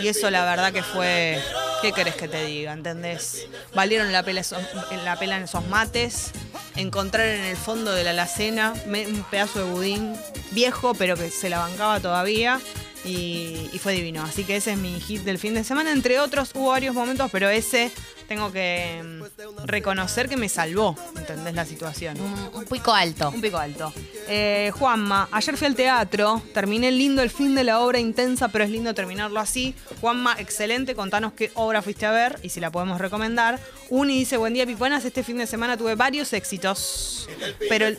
y 0.00 0.08
eso 0.08 0.30
la 0.30 0.46
verdad 0.46 0.72
que 0.72 0.82
fue, 0.82 1.42
¿qué 1.82 1.92
querés 1.92 2.14
que 2.14 2.26
te 2.26 2.46
diga? 2.46 2.72
¿Entendés? 2.72 3.46
Valieron 3.74 4.10
la 4.12 4.22
pena 4.22 4.40
esos, 4.40 4.62
la 5.04 5.18
pena 5.18 5.36
en 5.36 5.42
esos 5.42 5.66
mates, 5.68 6.30
encontrar 6.74 7.26
en 7.26 7.44
el 7.44 7.56
fondo 7.58 7.92
de 7.92 8.02
la 8.02 8.10
alacena 8.12 8.72
un 8.86 9.26
pedazo 9.30 9.58
de 9.62 9.70
budín 9.70 10.16
viejo, 10.52 10.94
pero 10.94 11.16
que 11.16 11.30
se 11.30 11.50
la 11.50 11.58
bancaba 11.58 12.00
todavía. 12.00 12.62
Y, 13.06 13.78
fue 13.78 13.92
divino. 13.92 14.24
Así 14.24 14.44
que 14.44 14.56
ese 14.56 14.72
es 14.72 14.78
mi 14.78 14.98
hit 15.00 15.22
del 15.22 15.38
fin 15.38 15.54
de 15.54 15.62
semana. 15.62 15.92
Entre 15.92 16.18
otros, 16.18 16.50
hubo 16.54 16.70
varios 16.70 16.94
momentos, 16.94 17.30
pero 17.30 17.48
ese 17.48 17.92
tengo 18.26 18.50
que 18.50 19.15
reconocer 19.64 20.28
que 20.28 20.36
me 20.36 20.48
salvó, 20.48 20.96
¿entendés 21.16 21.54
la 21.54 21.64
situación? 21.64 22.20
Un, 22.20 22.50
un 22.52 22.64
pico 22.64 22.92
alto. 22.92 23.30
Un 23.30 23.40
pico 23.40 23.58
alto. 23.58 23.92
Eh, 24.28 24.72
Juanma, 24.76 25.28
ayer 25.30 25.56
fui 25.56 25.66
al 25.66 25.74
teatro, 25.74 26.42
terminé 26.52 26.90
lindo 26.90 27.22
el 27.22 27.30
fin 27.30 27.54
de 27.54 27.62
la 27.62 27.80
obra 27.80 27.98
intensa, 27.98 28.48
pero 28.48 28.64
es 28.64 28.70
lindo 28.70 28.92
terminarlo 28.94 29.38
así. 29.38 29.74
Juanma, 30.00 30.36
excelente, 30.38 30.94
contanos 30.94 31.32
qué 31.32 31.52
obra 31.54 31.80
fuiste 31.82 32.06
a 32.06 32.10
ver 32.10 32.38
y 32.42 32.48
si 32.48 32.60
la 32.60 32.70
podemos 32.70 33.00
recomendar. 33.00 33.60
Uni 33.88 34.18
dice, 34.18 34.36
buen 34.36 34.52
día 34.52 34.66
Piponas, 34.66 35.04
este 35.04 35.22
fin 35.22 35.38
de 35.38 35.46
semana 35.46 35.76
tuve 35.76 35.94
varios 35.94 36.32
éxitos. 36.32 37.28
Pero 37.68 37.86
el 37.86 37.96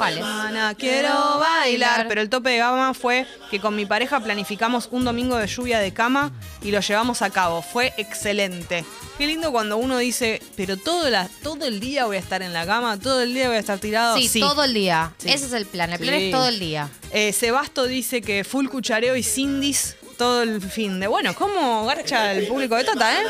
quiero 0.77 1.39
bailar. 1.39 2.07
Pero 2.09 2.21
el 2.21 2.29
tope 2.29 2.49
de 2.49 2.57
gama 2.57 2.93
fue 2.93 3.25
que 3.49 3.59
con 3.59 3.75
mi 3.75 3.85
pareja 3.85 4.19
planificamos 4.19 4.89
un 4.91 5.05
domingo 5.05 5.37
de 5.37 5.47
lluvia 5.47 5.79
de 5.79 5.93
cama 5.93 6.31
y 6.61 6.71
lo 6.71 6.81
llevamos 6.81 7.21
a 7.21 7.29
cabo. 7.29 7.61
Fue 7.61 7.93
excelente. 7.97 8.83
Qué 9.17 9.27
lindo 9.27 9.51
cuando 9.51 9.77
uno 9.77 9.97
dice, 9.97 10.41
pero 10.55 10.77
todo, 10.77 11.07
la, 11.17 11.29
todo 11.43 11.65
el 11.65 11.79
día 11.79 12.05
voy 12.05 12.17
a 12.17 12.19
estar 12.19 12.41
en 12.41 12.53
la 12.53 12.65
cama, 12.65 12.99
todo 12.99 13.21
el 13.21 13.33
día 13.33 13.47
voy 13.47 13.57
a 13.57 13.59
estar 13.59 13.79
tirado. 13.79 14.17
Sí, 14.17 14.39
todo 14.39 14.63
el 14.63 14.73
día. 14.73 15.13
Ese 15.23 15.45
es 15.45 15.53
el 15.53 15.65
plan. 15.65 15.91
El 15.91 15.99
plan 15.99 16.13
es 16.13 16.31
todo 16.31 16.47
el 16.47 16.59
día. 16.59 16.89
Eh, 17.11 17.33
Sebasto 17.33 17.85
dice 17.85 18.21
que 18.21 18.43
full 18.43 18.67
cuchareo 18.67 19.15
y 19.15 19.23
sindis 19.23 19.95
todo 20.17 20.43
el 20.43 20.61
fin 20.61 20.99
de. 20.99 21.07
Bueno, 21.07 21.33
¿cómo 21.35 21.85
garcha 21.85 22.31
el 22.33 22.47
público 22.47 22.75
de 22.75 22.83
Tata, 22.83 23.21
eh? 23.21 23.25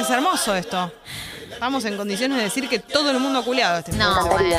Es 0.00 0.10
hermoso 0.10 0.54
esto. 0.54 0.92
Estamos 1.50 1.84
en 1.84 1.96
condiciones 1.96 2.38
de 2.38 2.44
decir 2.44 2.68
que 2.68 2.78
todo 2.80 3.10
el 3.10 3.20
mundo 3.20 3.38
ha 3.38 3.44
culeado 3.44 3.78
este 3.78 3.92
No, 3.92 4.26
bueno, 4.26 4.56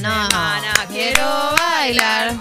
no, 0.00 0.28
no, 0.28 0.28
no. 0.28 0.88
Quiero 0.88 1.26
bailar. 1.56 2.34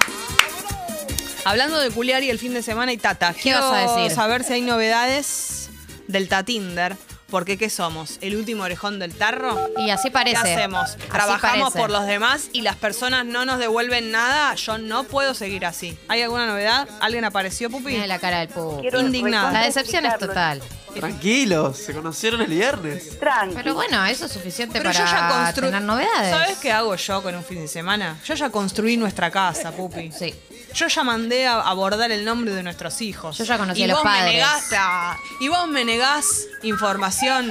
Hablando 1.44 1.80
de 1.80 1.90
culiar 1.90 2.24
y 2.24 2.30
el 2.30 2.40
fin 2.40 2.54
de 2.54 2.62
semana 2.62 2.94
y 2.94 2.98
Tata, 2.98 3.34
¿Qué 3.34 3.42
quiero 3.42 3.60
vas 3.60 3.90
a 3.90 4.00
decir? 4.00 4.16
saber 4.16 4.44
si 4.44 4.54
hay 4.54 4.62
novedades 4.62 5.70
del 6.08 6.28
Tatinder. 6.30 6.96
Porque, 7.30 7.58
¿qué 7.58 7.70
somos? 7.70 8.18
¿El 8.22 8.36
último 8.36 8.64
orejón 8.64 9.00
del 9.00 9.14
tarro? 9.14 9.70
Y 9.78 9.90
así 9.92 10.08
¿Qué 10.10 10.12
parece. 10.12 10.38
hacemos? 10.38 10.82
Así 10.82 10.98
¿Trabajamos 11.12 11.74
parece. 11.74 11.80
por 11.80 11.90
los 11.92 12.06
demás 12.08 12.50
y 12.54 12.62
las 12.62 12.76
personas 12.76 13.26
no 13.26 13.46
nos 13.46 13.60
devuelven 13.60 14.12
nada? 14.12 14.56
Yo 14.56 14.78
no 14.78 15.04
puedo 15.04 15.34
seguir 15.34 15.66
así. 15.66 15.98
¿Hay 16.08 16.22
alguna 16.22 16.48
novedad? 16.48 16.88
¿Alguien 17.00 17.26
apareció, 17.26 17.70
Pupi? 17.70 17.94
Mira 17.94 18.08
la 18.08 18.20
cara 18.20 18.40
del. 18.40 18.50
Quiero 18.82 19.00
Indignada. 19.00 19.52
La 19.52 19.62
decepción 19.64 20.06
es 20.06 20.18
total. 20.18 20.62
Tranquilos, 20.96 21.78
se 21.78 21.94
conocieron 21.94 22.42
el 22.42 22.48
viernes. 22.48 23.20
Tranqui. 23.20 23.56
Pero 23.56 23.74
bueno, 23.76 24.06
eso 24.06 24.26
es 24.26 24.32
suficiente 24.32 24.80
Pero 24.80 24.92
para 24.92 25.06
yo 25.06 25.12
ya 25.12 25.30
construí. 25.30 25.68
tener 25.70 25.82
novedades. 25.84 26.30
¿Sabes 26.32 26.58
qué 26.58 26.72
hago 26.72 26.96
yo 26.96 27.22
con 27.24 27.36
un 27.36 27.44
fin 27.44 27.60
de 27.62 27.68
semana? 27.68 28.18
Yo 28.26 28.34
ya 28.36 28.50
construí 28.50 28.98
nuestra 28.98 29.30
casa, 29.32 29.72
Pupi. 29.72 30.12
Sí. 30.12 30.34
Yo 30.74 30.88
ya 30.88 31.04
mandé 31.04 31.48
a 31.48 31.62
abordar 31.62 32.12
el 32.12 32.24
nombre 32.26 32.54
de 32.54 32.62
nuestros 32.64 33.02
hijos. 33.02 33.38
Yo 33.38 33.44
ya 33.44 33.58
conocí 33.58 33.82
y 33.82 33.84
a 33.86 33.88
los 33.88 33.98
vos 33.98 34.04
Me 34.06 34.10
padres. 34.12 34.34
negás, 34.34 34.64
ah, 34.78 35.18
y 35.40 35.48
vos 35.48 35.68
me 35.68 35.84
negás 35.86 36.46
información. 36.64 37.50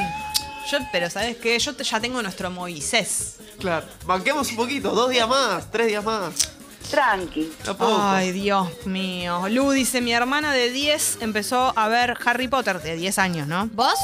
Yo, 0.70 0.78
pero 0.92 1.08
¿sabes 1.10 1.36
qué? 1.36 1.58
Yo 1.58 1.74
te- 1.74 1.84
ya 1.84 1.98
tengo 2.00 2.22
nuestro 2.22 2.50
Moisés. 2.50 3.36
Claro. 3.58 3.86
Banquemos 4.06 4.50
un 4.50 4.56
poquito, 4.56 4.90
dos 4.90 5.10
días 5.10 5.28
más, 5.28 5.70
tres 5.70 5.88
días 5.88 6.04
más. 6.04 6.32
Tranqui. 6.90 7.52
Ay, 7.78 8.32
Dios 8.32 8.68
mío. 8.86 9.48
Lu 9.48 9.70
dice, 9.70 10.00
mi 10.00 10.12
hermana 10.12 10.52
de 10.52 10.70
10 10.70 11.18
empezó 11.20 11.72
a 11.76 11.88
ver 11.88 12.16
Harry 12.24 12.48
Potter, 12.48 12.80
de 12.80 12.96
10 12.96 13.18
años, 13.18 13.46
¿no? 13.48 13.68
¿Vos? 13.72 13.94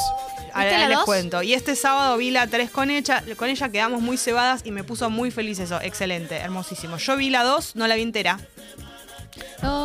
Ahora 0.53 0.69
¿Viste 0.69 0.79
la 0.79 0.87
les 0.89 0.97
dos? 0.97 1.05
cuento. 1.05 1.41
Y 1.43 1.53
este 1.53 1.75
sábado 1.75 2.15
vi 2.17 2.31
la 2.31 2.47
3 2.47 2.69
con 2.69 2.89
ella, 2.89 3.23
con 3.37 3.49
ella 3.49 3.69
quedamos 3.69 4.01
muy 4.01 4.17
cebadas 4.17 4.61
y 4.63 4.71
me 4.71 4.83
puso 4.83 5.09
muy 5.09 5.31
feliz 5.31 5.59
eso. 5.59 5.79
Excelente, 5.81 6.37
hermosísimo. 6.37 6.97
Yo 6.97 7.17
vi 7.17 7.29
la 7.29 7.43
2, 7.43 7.75
no 7.75 7.87
la 7.87 7.95
vi 7.95 8.03
entera. 8.03 8.39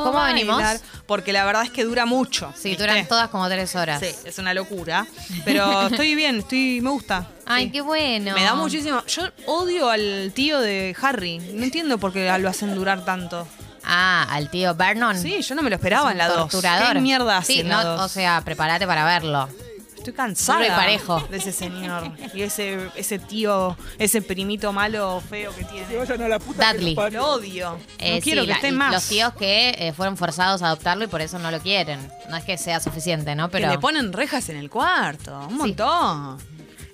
¿Cómo 0.05 0.23
venimos? 0.25 0.63
Porque 1.07 1.33
la 1.33 1.45
verdad 1.45 1.63
es 1.65 1.71
que 1.71 1.85
dura 1.85 2.07
mucho. 2.07 2.53
Sí, 2.57 2.71
¿viste? 2.71 2.83
duran 2.85 3.07
todas 3.07 3.29
como 3.29 3.49
tres 3.49 3.75
horas. 3.77 4.01
Sí, 4.01 4.15
es 4.25 4.39
una 4.39 4.55
locura. 4.55 5.07
Pero 5.45 5.83
estoy 5.89 6.15
bien, 6.15 6.39
estoy, 6.39 6.81
me 6.81 6.91
gusta. 6.91 7.27
Ay, 7.47 7.67
Sí. 7.67 7.73
qué 7.73 7.81
bueno. 7.81 8.35
Me 8.35 8.45
da 8.45 8.55
muchísimo. 8.55 9.03
Yo 9.07 9.23
odio 9.47 9.91
al 9.91 10.33
tío 10.35 10.61
de 10.61 10.95
Harry. 11.03 11.39
No 11.39 11.65
entiendo 11.65 11.99
por 11.99 12.13
qué 12.13 12.33
lo 12.39 12.49
hacen 12.49 12.75
durar 12.75 13.05
tanto. 13.05 13.47
Ah, 13.85 14.27
al 14.31 14.51
tío 14.51 14.75
Vernon. 14.75 15.19
Sí, 15.19 15.41
yo 15.43 15.55
no 15.55 15.63
me 15.63 15.71
lo 15.71 15.77
esperaba 15.77 16.09
Es 16.09 16.13
en 16.13 16.19
la 16.19 16.29
2. 16.29 16.37
torturador. 16.51 16.93
¿Qué 16.95 17.01
mierda 17.01 17.39
hace 17.39 17.55
Sí, 17.55 17.61
en 17.61 17.71
la 17.71 17.83
no, 17.83 17.91
dos? 17.97 18.01
o 18.03 18.09
sea, 18.09 18.43
prepárate 18.45 18.87
para 18.87 19.05
verlo. 19.05 19.49
Estoy 20.01 20.15
cansada 20.15 20.61
Duro 20.61 20.73
y 20.73 20.77
parejo. 20.77 21.21
de 21.31 21.37
ese 21.37 21.53
señor. 21.53 22.11
Y 22.33 22.41
ese, 22.43 22.89
ese 22.97 23.19
tío, 23.19 23.77
ese 23.99 24.23
primito 24.23 24.73
malo, 24.73 25.23
feo 25.29 25.55
que 25.55 25.65
tiene. 25.65 25.87
Dudley. 25.95 26.95
Lo 27.13 27.27
odio. 27.33 27.79
Eh, 27.99 28.17
no 28.17 28.21
quiero 28.23 28.41
sí, 28.43 28.47
que 28.47 28.51
la- 28.51 28.55
esté 28.57 28.69
y 28.69 28.73
más. 28.73 28.93
Los 28.93 29.09
tíos 29.09 29.35
que 29.35 29.75
eh, 29.79 29.93
fueron 29.93 30.17
forzados 30.17 30.63
a 30.63 30.69
adoptarlo 30.69 31.05
y 31.05 31.07
por 31.09 31.21
eso 31.21 31.39
no 31.39 31.51
lo 31.51 31.61
quieren. 31.61 32.01
No 32.31 32.37
es 32.37 32.45
que 32.45 32.57
sea 32.57 32.81
suficiente, 32.81 33.35
¿no? 33.35 33.49
Que 33.49 33.59
Pero 33.59 33.71
le 33.71 33.79
ponen 33.79 34.13
rejas 34.13 34.49
en 34.49 34.57
el 34.57 34.71
cuarto. 34.71 35.39
Un 35.49 35.57
montón. 35.59 36.39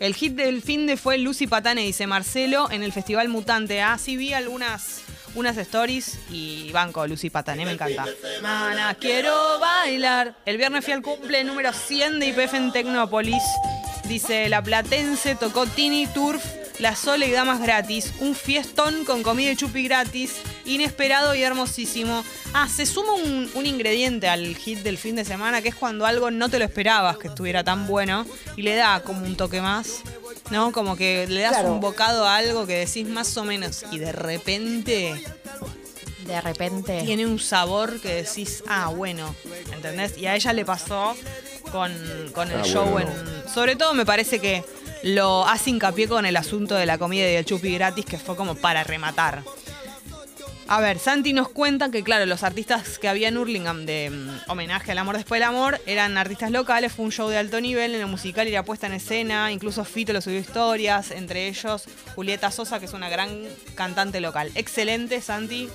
El 0.00 0.14
hit 0.14 0.34
del 0.34 0.60
fin 0.60 0.86
de 0.86 0.96
fue 0.96 1.16
Lucy 1.18 1.46
Patane, 1.46 1.82
dice 1.82 2.06
Marcelo, 2.06 2.70
en 2.70 2.82
el 2.82 2.92
Festival 2.92 3.28
Mutante. 3.28 3.80
Ah, 3.82 3.96
sí 3.98 4.16
vi 4.16 4.32
algunas 4.34 5.00
unas 5.36 5.56
stories 5.58 6.18
y 6.30 6.72
banco 6.72 7.06
Lucy 7.06 7.30
Patane, 7.30 7.64
me 7.64 7.72
encanta. 7.72 8.04
Mana, 8.42 8.94
quiero 8.94 9.60
bailar. 9.60 10.34
El 10.44 10.56
viernes 10.56 10.84
fui 10.84 10.92
al 10.92 11.02
cumple 11.02 11.44
número 11.44 11.72
100 11.72 12.18
de 12.18 12.26
IPF 12.26 12.54
en 12.54 12.72
Tecnópolis. 12.72 13.42
Dice, 14.08 14.48
la 14.48 14.62
Platense 14.62 15.34
tocó 15.34 15.66
Tini 15.66 16.06
Turf, 16.06 16.42
La 16.78 16.96
Sole 16.96 17.26
y 17.26 17.32
Damas 17.32 17.60
gratis. 17.60 18.14
Un 18.20 18.34
fiestón 18.34 19.04
con 19.04 19.22
comida 19.22 19.50
y 19.50 19.56
chupi 19.56 19.82
gratis. 19.84 20.36
Inesperado 20.64 21.34
y 21.34 21.42
hermosísimo. 21.42 22.24
Ah, 22.54 22.68
se 22.68 22.86
suma 22.86 23.12
un 23.14 23.66
ingrediente 23.66 24.28
al 24.28 24.56
hit 24.56 24.78
del 24.78 24.96
fin 24.96 25.16
de 25.16 25.24
semana, 25.24 25.60
que 25.60 25.68
es 25.68 25.74
cuando 25.74 26.06
algo 26.06 26.30
no 26.30 26.48
te 26.48 26.58
lo 26.58 26.64
esperabas 26.64 27.18
que 27.18 27.28
estuviera 27.28 27.62
tan 27.62 27.86
bueno. 27.86 28.26
Y 28.56 28.62
le 28.62 28.74
da 28.74 29.02
como 29.02 29.26
un 29.26 29.36
toque 29.36 29.60
más. 29.60 30.02
¿No? 30.50 30.72
Como 30.72 30.96
que 30.96 31.26
le 31.26 31.40
das 31.40 31.64
un 31.64 31.80
bocado 31.80 32.26
a 32.26 32.36
algo 32.36 32.66
que 32.66 32.78
decís 32.78 33.08
más 33.08 33.36
o 33.36 33.44
menos. 33.44 33.84
Y 33.90 33.98
de 33.98 34.12
repente 34.12 35.22
de 36.26 36.40
repente. 36.40 37.02
tiene 37.04 37.26
un 37.26 37.38
sabor 37.38 38.00
que 38.00 38.22
decís, 38.22 38.62
ah, 38.68 38.88
bueno, 38.94 39.34
¿entendés? 39.72 40.18
Y 40.18 40.26
a 40.26 40.34
ella 40.34 40.52
le 40.52 40.64
pasó 40.64 41.16
con, 41.70 41.92
con 42.32 42.50
el 42.50 42.62
show 42.62 42.98
en... 42.98 43.08
Sobre 43.52 43.76
todo 43.76 43.94
me 43.94 44.04
parece 44.04 44.40
que 44.40 44.64
lo 45.02 45.46
hace 45.46 45.70
hincapié 45.70 46.08
con 46.08 46.26
el 46.26 46.36
asunto 46.36 46.74
de 46.74 46.86
la 46.86 46.98
comida 46.98 47.30
y 47.30 47.34
el 47.34 47.44
chupi 47.44 47.74
gratis, 47.74 48.04
que 48.04 48.18
fue 48.18 48.36
como 48.36 48.54
para 48.56 48.82
rematar. 48.84 49.42
A 50.68 50.80
ver, 50.80 50.98
Santi 50.98 51.32
nos 51.32 51.48
cuenta 51.48 51.92
que, 51.92 52.02
claro, 52.02 52.26
los 52.26 52.42
artistas 52.42 52.98
que 52.98 53.08
había 53.08 53.28
en 53.28 53.38
Hurlingham 53.38 53.86
de 53.86 54.10
mm, 54.10 54.50
homenaje 54.50 54.90
al 54.90 54.98
amor 54.98 55.16
después 55.16 55.38
del 55.38 55.48
amor 55.48 55.80
eran 55.86 56.18
artistas 56.18 56.50
locales, 56.50 56.92
fue 56.92 57.04
un 57.04 57.12
show 57.12 57.28
de 57.28 57.38
alto 57.38 57.60
nivel, 57.60 57.94
en 57.94 58.00
lo 58.00 58.08
musical 58.08 58.48
y 58.48 58.50
la 58.50 58.64
puesta 58.64 58.88
en 58.88 58.94
escena, 58.94 59.52
incluso 59.52 59.84
Fito 59.84 60.12
lo 60.12 60.20
subió 60.20 60.40
historias, 60.40 61.12
entre 61.12 61.46
ellos 61.46 61.84
Julieta 62.16 62.50
Sosa, 62.50 62.80
que 62.80 62.86
es 62.86 62.94
una 62.94 63.08
gran 63.08 63.44
cantante 63.76 64.20
local. 64.20 64.50
Excelente, 64.56 65.20
Santi, 65.20 65.68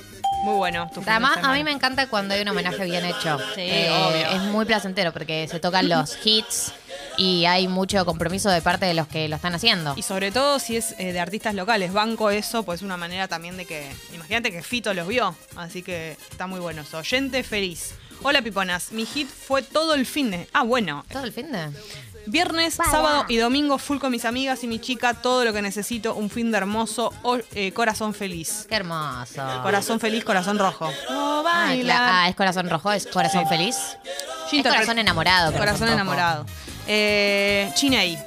muy 0.43 0.55
bueno. 0.55 0.89
tu 0.93 1.01
Además, 1.05 1.37
a 1.41 1.53
mí 1.53 1.63
me 1.63 1.71
encanta 1.71 2.07
cuando 2.07 2.33
hay 2.33 2.41
un 2.41 2.47
homenaje 2.49 2.83
bien 2.85 3.05
hecho. 3.05 3.37
Eh, 3.57 3.87
Sí, 3.87 3.93
obvio. 3.93 4.27
Es 4.27 4.41
muy 4.51 4.65
placentero 4.65 5.11
porque 5.11 5.47
se 5.47 5.59
tocan 5.59 5.89
los 5.89 6.17
hits 6.25 6.73
y 7.17 7.45
hay 7.45 7.67
mucho 7.67 8.05
compromiso 8.05 8.49
de 8.49 8.61
parte 8.61 8.85
de 8.85 8.93
los 8.93 9.07
que 9.07 9.27
lo 9.27 9.35
están 9.35 9.53
haciendo. 9.53 9.93
Y 9.95 10.01
sobre 10.01 10.31
todo 10.31 10.59
si 10.59 10.77
es 10.77 10.95
eh, 10.97 11.13
de 11.13 11.19
artistas 11.19 11.55
locales, 11.55 11.93
banco 11.93 12.29
eso, 12.31 12.63
pues 12.63 12.79
es 12.79 12.83
una 12.83 12.97
manera 12.97 13.27
también 13.27 13.57
de 13.57 13.65
que, 13.65 13.91
imagínate 14.13 14.51
que 14.51 14.63
Fito 14.63 14.93
los 14.93 15.07
vio, 15.07 15.35
así 15.55 15.83
que 15.83 16.17
está 16.29 16.47
muy 16.47 16.59
bueno 16.59 16.81
eso. 16.81 16.97
Oyente 16.97 17.43
feliz. 17.43 17.93
Hola 18.23 18.41
Piponas, 18.43 18.91
mi 18.91 19.05
hit 19.05 19.27
fue 19.27 19.63
todo 19.63 19.95
el 19.95 20.05
fin 20.05 20.29
de... 20.29 20.47
Ah, 20.53 20.61
bueno, 20.63 21.03
¿Todo 21.11 21.23
el 21.23 21.33
fin 21.33 21.51
de? 21.51 21.69
Viernes, 22.27 22.75
sábado 22.75 23.25
y 23.27 23.37
domingo 23.37 23.77
full 23.77 23.97
con 23.97 24.11
mis 24.11 24.25
amigas 24.25 24.63
y 24.63 24.67
mi 24.67 24.79
chica, 24.79 25.13
todo 25.15 25.43
lo 25.45 25.53
que 25.53 25.61
necesito, 25.61 26.13
un 26.15 26.29
fin 26.29 26.51
de 26.51 26.57
hermoso, 26.57 27.13
o- 27.23 27.37
eh, 27.55 27.71
corazón 27.73 28.13
feliz. 28.13 28.65
Qué 28.69 28.75
hermoso. 28.75 29.41
Corazón 29.63 29.99
feliz, 29.99 30.23
corazón 30.23 30.57
rojo. 30.59 30.91
Oh, 31.09 31.43
Ah, 31.45 31.73
ah, 31.89 32.29
es 32.29 32.35
corazón 32.35 32.69
rojo, 32.69 32.91
es 32.91 33.07
corazón 33.07 33.43
Sí. 33.43 33.49
feliz. 33.49 33.75
Yo 34.51 34.57
Es 34.59 34.63
corazón 34.63 34.99
enamorado. 34.99 35.51
Corazón 35.53 35.81
rojo. 35.87 35.93
enamorado. 35.93 36.45
Eh, 36.87 37.71
Chiney. 37.75 38.17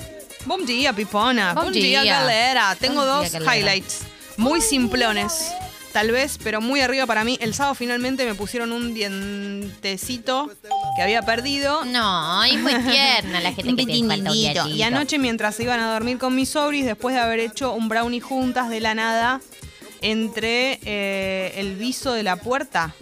Bom 0.46 0.64
dia, 0.64 0.92
Pipona. 0.92 1.54
Bom 1.54 1.64
Bom 1.64 1.72
dia, 1.72 2.02
dia. 2.02 2.20
galera. 2.20 2.76
Tengo 2.78 2.96
Bom 3.00 3.06
dos 3.22 3.32
galera. 3.32 3.56
highlights. 3.56 4.00
Muy 4.36 4.60
simplones. 4.60 5.52
Tal 5.94 6.10
vez, 6.10 6.40
pero 6.42 6.60
muy 6.60 6.80
arriba 6.80 7.06
para 7.06 7.22
mí. 7.22 7.38
El 7.40 7.54
sábado 7.54 7.76
finalmente 7.76 8.26
me 8.26 8.34
pusieron 8.34 8.72
un 8.72 8.94
dientecito 8.94 10.50
que 10.96 11.02
había 11.02 11.22
perdido. 11.22 11.84
No, 11.84 12.42
es 12.42 12.58
muy 12.58 12.74
tierna 12.82 13.40
la 13.40 13.52
gente 13.52 13.86
que 13.86 13.92
te 13.92 14.04
falta 14.04 14.32
un 14.32 14.36
dientito. 14.36 14.68
Y 14.70 14.82
anoche 14.82 15.20
mientras 15.20 15.60
iban 15.60 15.78
a 15.78 15.92
dormir 15.92 16.18
con 16.18 16.34
mis 16.34 16.48
sobris, 16.48 16.84
después 16.84 17.14
de 17.14 17.20
haber 17.20 17.38
hecho 17.38 17.72
un 17.72 17.88
brownie 17.88 18.18
juntas 18.18 18.70
de 18.70 18.80
la 18.80 18.96
nada, 18.96 19.40
entre 20.00 20.80
eh, 20.84 21.52
el 21.58 21.76
viso 21.76 22.12
de 22.12 22.24
la 22.24 22.34
puerta. 22.34 22.92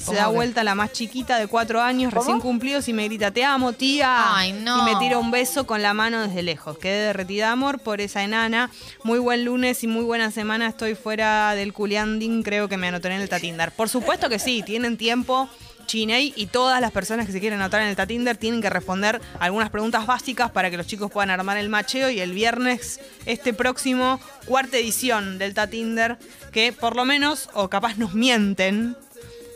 Se 0.00 0.14
da 0.14 0.28
vuelta 0.28 0.64
la 0.64 0.74
más 0.74 0.92
chiquita 0.92 1.38
de 1.38 1.46
cuatro 1.46 1.80
años, 1.80 2.12
recién 2.12 2.40
cumplidos, 2.40 2.88
y 2.88 2.92
me 2.92 3.04
grita, 3.04 3.30
te 3.30 3.44
amo, 3.44 3.72
tía. 3.72 4.36
Ay, 4.36 4.52
no. 4.52 4.80
Y 4.80 4.92
me 4.92 4.98
tira 4.98 5.18
un 5.18 5.30
beso 5.30 5.66
con 5.66 5.82
la 5.82 5.94
mano 5.94 6.26
desde 6.26 6.42
lejos. 6.42 6.78
Quedé 6.78 7.06
derretida 7.06 7.46
de 7.46 7.52
amor 7.52 7.78
por 7.78 8.00
esa 8.00 8.22
enana. 8.22 8.70
Muy 9.04 9.18
buen 9.18 9.44
lunes 9.44 9.82
y 9.84 9.86
muy 9.86 10.04
buena 10.04 10.30
semana. 10.30 10.68
Estoy 10.68 10.94
fuera 10.94 11.54
del 11.54 11.72
culianding, 11.72 12.42
creo 12.42 12.68
que 12.68 12.76
me 12.76 12.88
anoté 12.88 13.08
en 13.08 13.20
el 13.20 13.28
Tatindar. 13.28 13.72
Por 13.72 13.88
supuesto 13.88 14.28
que 14.28 14.38
sí, 14.38 14.62
tienen 14.62 14.96
tiempo 14.96 15.48
Chiney 15.86 16.32
y 16.36 16.46
todas 16.46 16.80
las 16.80 16.92
personas 16.92 17.26
que 17.26 17.32
se 17.32 17.40
quieren 17.40 17.60
anotar 17.60 17.82
en 17.82 17.88
el 17.88 17.96
Tatinder 17.96 18.36
tienen 18.36 18.62
que 18.62 18.70
responder 18.70 19.20
algunas 19.38 19.70
preguntas 19.70 20.06
básicas 20.06 20.50
para 20.50 20.70
que 20.70 20.76
los 20.76 20.86
chicos 20.86 21.10
puedan 21.10 21.30
armar 21.30 21.56
el 21.56 21.68
macheo 21.68 22.10
y 22.10 22.20
el 22.20 22.32
viernes 22.32 23.00
este 23.26 23.52
próximo 23.52 24.20
cuarta 24.46 24.78
edición 24.78 25.38
del 25.38 25.54
Tatinder 25.54 26.18
que 26.52 26.72
por 26.72 26.96
lo 26.96 27.04
menos 27.04 27.50
o 27.54 27.68
capaz 27.68 27.96
nos 27.96 28.14
mienten, 28.14 28.96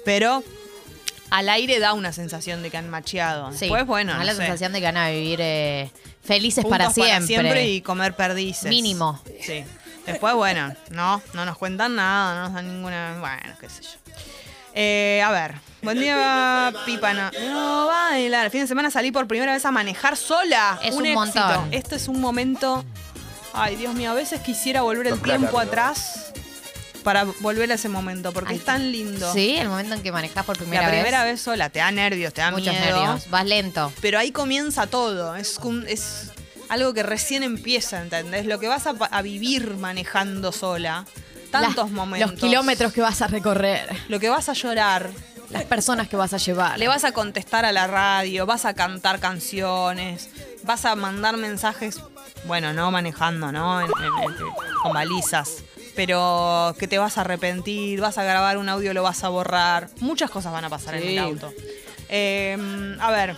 pero 0.07 0.43
al 1.31 1.49
aire 1.49 1.81
da 1.81 1.93
una 1.93 2.13
sensación 2.13 2.63
de 2.63 2.71
que 2.71 2.77
han 2.77 2.89
macheado. 2.89 3.51
Sí, 3.53 3.59
Después, 3.63 3.85
bueno, 3.87 4.13
da 4.13 4.19
no 4.19 4.25
la 4.25 4.33
sé, 4.33 4.39
sensación 4.39 4.73
de 4.73 4.79
que 4.79 4.87
van 4.87 4.97
a 4.97 5.11
vivir 5.11 5.41
eh, 5.43 5.91
felices 6.25 6.63
juntos 6.63 6.95
para 6.97 7.21
siempre. 7.21 7.69
y 7.69 7.83
comer 7.83 8.15
perdices. 8.15 8.71
Mínimo. 8.71 9.21
Sí. 9.43 9.65
Después, 10.07 10.35
bueno, 10.35 10.73
no, 10.91 11.21
no 11.35 11.45
nos 11.45 11.59
cuentan 11.59 11.97
nada, 11.97 12.37
no 12.37 12.43
nos 12.43 12.53
dan 12.55 12.69
ninguna. 12.73 13.17
Bueno, 13.19 13.57
qué 13.61 13.69
sé 13.69 13.83
yo. 13.83 14.13
Eh, 14.73 15.21
a 15.25 15.33
ver, 15.33 15.55
buen 15.83 15.99
día, 15.99 16.73
Pipa. 16.85 17.13
No, 17.13 17.31
no 17.33 17.87
bailar. 17.87 18.45
El 18.45 18.51
fin 18.53 18.61
de 18.61 18.67
semana 18.69 18.93
salí 18.93 19.11
por 19.11 19.27
primera 19.27 19.53
vez 19.53 19.65
a 19.65 19.73
manejar 19.73 20.17
sola. 20.17 20.79
Es 20.85 20.95
un 20.95 21.05
éxito. 21.07 21.19
montón. 21.19 21.75
Esto 21.75 21.97
es 21.97 22.07
un 22.07 22.21
momento. 22.21 22.85
Ay, 23.53 23.75
Dios 23.75 23.95
mío, 23.95 24.13
a 24.13 24.15
veces 24.15 24.41
quisiera 24.43 24.83
volver 24.83 25.09
el 25.09 25.21
tiempo 25.21 25.59
atrás 25.59 26.26
para 27.07 27.23
volver 27.23 27.71
a 27.71 27.77
ese 27.77 27.89
momento, 27.89 28.33
porque 28.33 28.55
Ay, 28.55 28.59
es 28.59 28.65
tan 28.65 28.91
lindo. 28.91 29.33
Sí, 29.33 29.55
el 29.57 29.69
momento 29.69 29.95
en 29.95 30.03
que 30.03 30.11
manejás 30.11 30.45
por 30.45 30.59
primera 30.59 30.83
La 30.83 30.89
vez. 30.89 30.97
primera 30.99 31.23
vez 31.23 31.41
sola, 31.41 31.71
te 31.71 31.79
da 31.79 31.93
nervios, 31.93 32.35
te 32.35 32.41
da 32.41 32.51
Muchos 32.51 32.75
miedo. 32.75 32.85
nervios. 32.85 33.31
Vas 33.31 33.45
lento. 33.47 33.93
Pero 34.01 34.19
ahí 34.19 34.33
comienza 34.33 34.89
todo. 34.89 35.37
Es, 35.37 35.57
es 35.87 36.33
algo 36.69 36.93
que 36.95 37.05
recién 37.05 37.45
empieza, 37.45 38.03
¿entendés? 38.03 38.47
Lo 38.47 38.59
que 38.59 38.67
vas 38.67 38.89
a, 38.89 39.23
vivir 39.23 39.77
manejando 39.77 40.51
sola. 40.51 41.05
Tantos 41.53 41.77
Las- 41.85 41.91
momentos. 41.93 42.33
Los 42.33 42.41
kilómetros 42.41 42.93
que 42.93 43.01
vas 43.03 43.23
a 43.23 43.29
recorrer. 43.29 43.89
Lo 44.09 44.19
que 44.19 44.29
vas 44.29 44.49
a 44.49 44.53
llorar. 44.55 45.09
Las 45.51 45.63
personas 45.63 46.09
que 46.09 46.17
vas 46.17 46.33
a 46.35 46.39
llevar. 46.39 46.77
Le 46.77 46.89
vas 46.89 47.05
a 47.05 47.13
contestar 47.13 47.65
a 47.65 47.71
la 47.71 47.87
radio, 47.87 48.47
vas 48.47 48.65
a 48.65 48.75
cantar 48.75 49.21
canciones, 49.21 50.29
vas 50.65 50.85
a 50.85 50.97
mandar 50.97 51.37
mensajes, 51.37 52.01
bueno, 52.47 52.73
no 52.73 52.91
manejando, 52.91 53.53
¿no? 53.53 53.81
En- 53.81 53.87
en- 53.87 54.31
en- 54.33 54.37
con 54.83 54.93
balizas. 54.93 55.59
Pero 55.97 56.77
que 56.79 56.87
te 56.87 56.99
vas 56.99 57.19
a 57.19 57.23
arrepentir, 57.23 58.01
vas 58.01 58.19
a 58.19 58.25
grabar 58.25 58.59
un 58.59 58.69
audio, 58.69 58.93
lo 58.95 59.03
vas 59.03 59.25
a 59.25 59.29
borrar. 59.31 59.89
Muchas 60.01 60.31
cosas 60.31 60.53
van 60.53 60.65
a 60.65 60.71
pasar 60.71 60.95
en 60.97 61.09
el 61.09 61.19
auto. 61.19 61.53
Eh, 62.09 62.97
a 63.01 63.11
ver. 63.11 63.37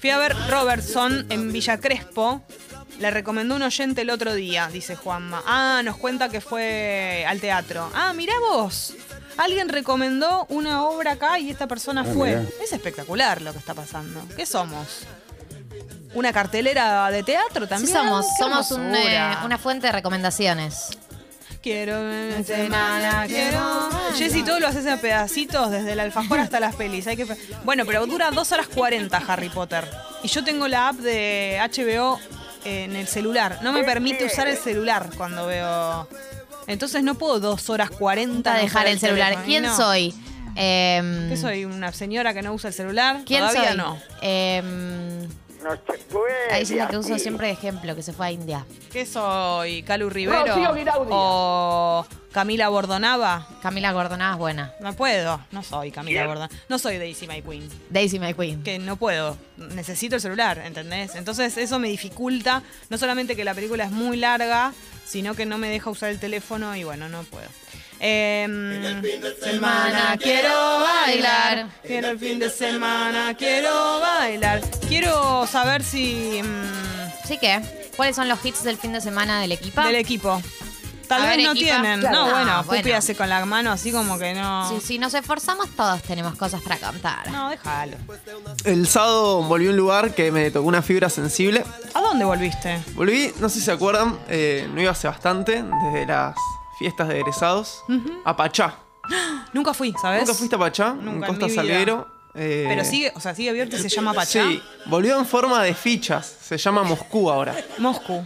Fui 0.00 0.10
a 0.10 0.18
ver 0.18 0.36
Robertson 0.48 1.26
en 1.30 1.52
Villa 1.52 1.80
Crespo. 1.80 2.42
Le 3.00 3.10
recomendó 3.10 3.54
un 3.54 3.62
oyente 3.62 4.02
el 4.02 4.10
otro 4.10 4.34
día, 4.34 4.68
dice 4.72 4.96
Juanma. 4.96 5.42
Ah, 5.46 5.82
nos 5.84 5.96
cuenta 5.96 6.28
que 6.28 6.40
fue 6.40 7.24
al 7.26 7.40
teatro. 7.40 7.90
Ah, 7.94 8.12
mirá 8.12 8.34
vos. 8.40 8.94
Alguien 9.36 9.68
recomendó 9.68 10.46
una 10.48 10.84
obra 10.84 11.12
acá 11.12 11.38
y 11.38 11.48
esta 11.48 11.68
persona 11.68 12.04
fue. 12.04 12.44
Es 12.60 12.72
espectacular 12.72 13.40
lo 13.40 13.52
que 13.52 13.58
está 13.58 13.72
pasando. 13.72 14.20
¿Qué 14.36 14.44
somos? 14.44 15.06
¿Una 16.14 16.32
cartelera 16.32 17.10
de 17.10 17.22
teatro 17.22 17.64
Sí 17.64 17.68
también? 17.68 17.92
somos, 17.92 18.26
Qué 18.26 18.42
somos 18.42 18.70
un, 18.72 18.82
hermosura. 18.94 19.32
eh, 19.32 19.44
una 19.44 19.58
fuente 19.58 19.86
de 19.86 19.92
recomendaciones. 19.92 20.88
Quiero 21.62 22.00
nada, 22.68 23.26
quiero. 23.26 23.90
Jessy, 24.16 24.42
todo 24.42 24.60
lo 24.60 24.68
haces 24.68 24.86
en 24.86 24.98
pedacitos, 25.00 25.70
desde 25.70 25.92
el 25.92 26.00
alfajor 26.00 26.38
hasta 26.40 26.60
las 26.60 26.74
pelis. 26.76 27.06
Hay 27.08 27.16
que... 27.16 27.26
Bueno, 27.64 27.84
pero 27.84 28.06
dura 28.06 28.30
2 28.30 28.52
horas 28.52 28.68
40 28.68 29.16
Harry 29.26 29.48
Potter. 29.48 29.84
Y 30.22 30.28
yo 30.28 30.44
tengo 30.44 30.68
la 30.68 30.88
app 30.88 30.96
de 30.96 31.58
HBO 31.60 32.18
en 32.64 32.94
el 32.96 33.06
celular. 33.08 33.58
No 33.62 33.72
me 33.72 33.82
permite 33.84 34.24
usar 34.24 34.46
el 34.48 34.56
celular 34.56 35.10
cuando 35.16 35.46
veo. 35.46 36.08
Entonces 36.68 37.02
no 37.02 37.16
puedo 37.16 37.40
2 37.40 37.70
horas 37.70 37.90
40 37.90 38.42
Para 38.44 38.58
no 38.58 38.62
dejar 38.64 38.82
usar 38.82 38.92
el 38.92 39.00
celular. 39.00 39.26
teléfono. 39.30 39.46
¿Quién 39.46 39.62
No. 39.64 39.76
soy? 39.76 40.14
Em, 40.54 41.28
¿Qué 41.28 41.36
soy? 41.36 41.64
¿Una 41.64 41.92
señora 41.92 42.32
que 42.34 42.42
no 42.42 42.52
usa 42.52 42.68
el 42.68 42.74
celular? 42.74 43.20
¿Quién 43.26 43.40
Todavía 43.40 43.68
soy? 43.70 43.76
no. 43.76 43.98
Em, 44.22 45.28
No 45.62 45.72
se 45.72 45.98
puede. 46.04 46.52
ahí 46.52 46.60
diciendo 46.60 46.88
que 46.88 46.96
uso 46.98 47.18
siempre 47.18 47.48
de 47.48 47.52
ejemplo, 47.52 47.94
que 47.96 48.02
se 48.02 48.12
fue 48.12 48.26
a 48.26 48.30
India. 48.32 48.64
¿Qué 48.92 49.04
soy? 49.04 49.82
¿Calu 49.82 50.08
Rivero? 50.08 50.44
Rocío. 50.46 50.70
¿O 51.10 52.06
Camila 52.32 52.68
Bordonaba? 52.68 53.46
Camila 53.62 53.92
Gordonada 53.92 54.32
es 54.32 54.38
buena. 54.38 54.74
No 54.80 54.92
puedo. 54.94 55.40
No 55.50 55.62
soy 55.62 55.90
Camila 55.90 56.26
Bordonaba. 56.26 56.54
No 56.68 56.78
soy 56.78 56.98
Daisy 56.98 57.26
My 57.26 57.42
Queen. 57.42 57.68
Daisy 57.90 58.18
My 58.18 58.34
Queen. 58.34 58.62
que 58.62 58.78
no 58.78 58.96
puedo, 58.96 59.36
necesito 59.56 60.14
el 60.16 60.20
celular, 60.20 60.58
¿entendés? 60.64 61.14
Entonces 61.16 61.56
eso 61.56 61.78
me 61.78 61.88
dificulta, 61.88 62.62
no 62.90 62.98
solamente 62.98 63.34
que 63.34 63.44
la 63.44 63.54
película 63.54 63.84
es 63.84 63.90
muy 63.90 64.16
larga, 64.16 64.72
sino 65.04 65.34
que 65.34 65.46
no 65.46 65.58
me 65.58 65.68
deja 65.68 65.90
usar 65.90 66.10
el 66.10 66.20
teléfono 66.20 66.76
y 66.76 66.84
bueno, 66.84 67.08
no 67.08 67.22
puedo. 67.24 67.48
Em, 68.00 69.02
semana 69.42 70.16
quiero 70.18 70.80
bailar, 70.80 71.68
quiero 71.84 72.08
el 72.10 72.18
fin 72.18 72.38
de 72.38 72.48
semana, 72.50 73.34
quiero 73.34 74.00
bailar. 74.00 74.60
Quiero 74.88 75.46
saber 75.46 75.82
si 75.82 76.40
mm, 76.42 77.26
¿Sí 77.26 77.38
que? 77.38 77.60
¿Cuáles 77.96 78.14
son 78.16 78.28
los 78.28 78.44
hits 78.44 78.62
del 78.62 78.76
fin 78.78 78.92
de 78.92 79.00
semana 79.00 79.40
del 79.40 79.52
equipo? 79.52 79.80
del 79.82 79.96
equipo. 79.96 80.40
Tal 81.08 81.22
A 81.22 81.26
vez 81.26 81.36
ver, 81.38 81.46
no 81.46 81.52
equipa. 81.52 81.70
tienen. 81.80 82.00
Claro. 82.00 82.16
No, 82.18 82.26
Ah, 82.26 82.30
bueno, 82.30 82.62
Pupi 82.64 82.76
bueno. 82.82 82.96
hace 82.98 83.14
con 83.16 83.28
la 83.30 83.44
mano 83.46 83.72
así 83.72 83.90
como 83.90 84.18
que 84.18 84.34
no. 84.34 84.68
Si, 84.68 84.86
si 84.86 84.98
nos 84.98 85.14
esforzamos, 85.14 85.68
todos 85.74 86.02
tenemos 86.02 86.34
cosas 86.36 86.60
para 86.62 86.76
cantar. 86.76 87.30
No, 87.30 87.48
déjalo. 87.48 87.96
El 88.64 88.86
sábado 88.86 89.42
volví 89.42 89.66
a 89.66 89.70
un 89.70 89.76
lugar 89.78 90.14
que 90.14 90.30
me 90.30 90.50
tocó 90.50 90.68
una 90.68 90.82
fibra 90.82 91.08
sensible. 91.08 91.64
¿A 91.94 92.00
dónde 92.02 92.24
volviste? 92.26 92.78
Volví, 92.94 93.32
no 93.40 93.48
sé 93.48 93.58
si 93.58 93.64
se 93.64 93.72
acuerdan, 93.72 94.18
eh, 94.28 94.68
no 94.72 94.80
iba 94.82 94.90
hace 94.92 95.08
bastante, 95.08 95.62
desde 95.62 96.06
las 96.06 96.34
fiestas 96.78 97.08
de 97.08 97.20
egresados, 97.20 97.82
a 98.24 98.36
Pachá. 98.36 98.74
Nunca 99.52 99.72
fui, 99.74 99.94
¿sabes? 100.00 100.20
¿Nunca 100.22 100.34
fuiste 100.34 100.56
a 100.56 100.58
Pachá? 100.58 100.92
Nunca 100.94 101.08
en 101.10 101.34
en 101.34 101.40
Costa 101.40 101.46
vida. 101.46 101.54
Salguero. 101.56 102.08
eh, 102.34 102.66
Pero 102.68 102.84
sigue, 102.84 103.12
o 103.14 103.20
sea, 103.20 103.34
sigue 103.34 103.50
abierto 103.50 103.76
y 103.76 103.80
se 103.80 103.88
llama 103.88 104.12
Pachá. 104.12 104.44
Sí, 104.48 104.62
volvió 104.86 105.18
en 105.18 105.26
forma 105.26 105.62
de 105.62 105.74
fichas. 105.74 106.26
Se 106.42 106.56
llama 106.58 106.82
Moscú 106.82 107.30
ahora. 107.30 107.54
Moscú. 107.78 108.24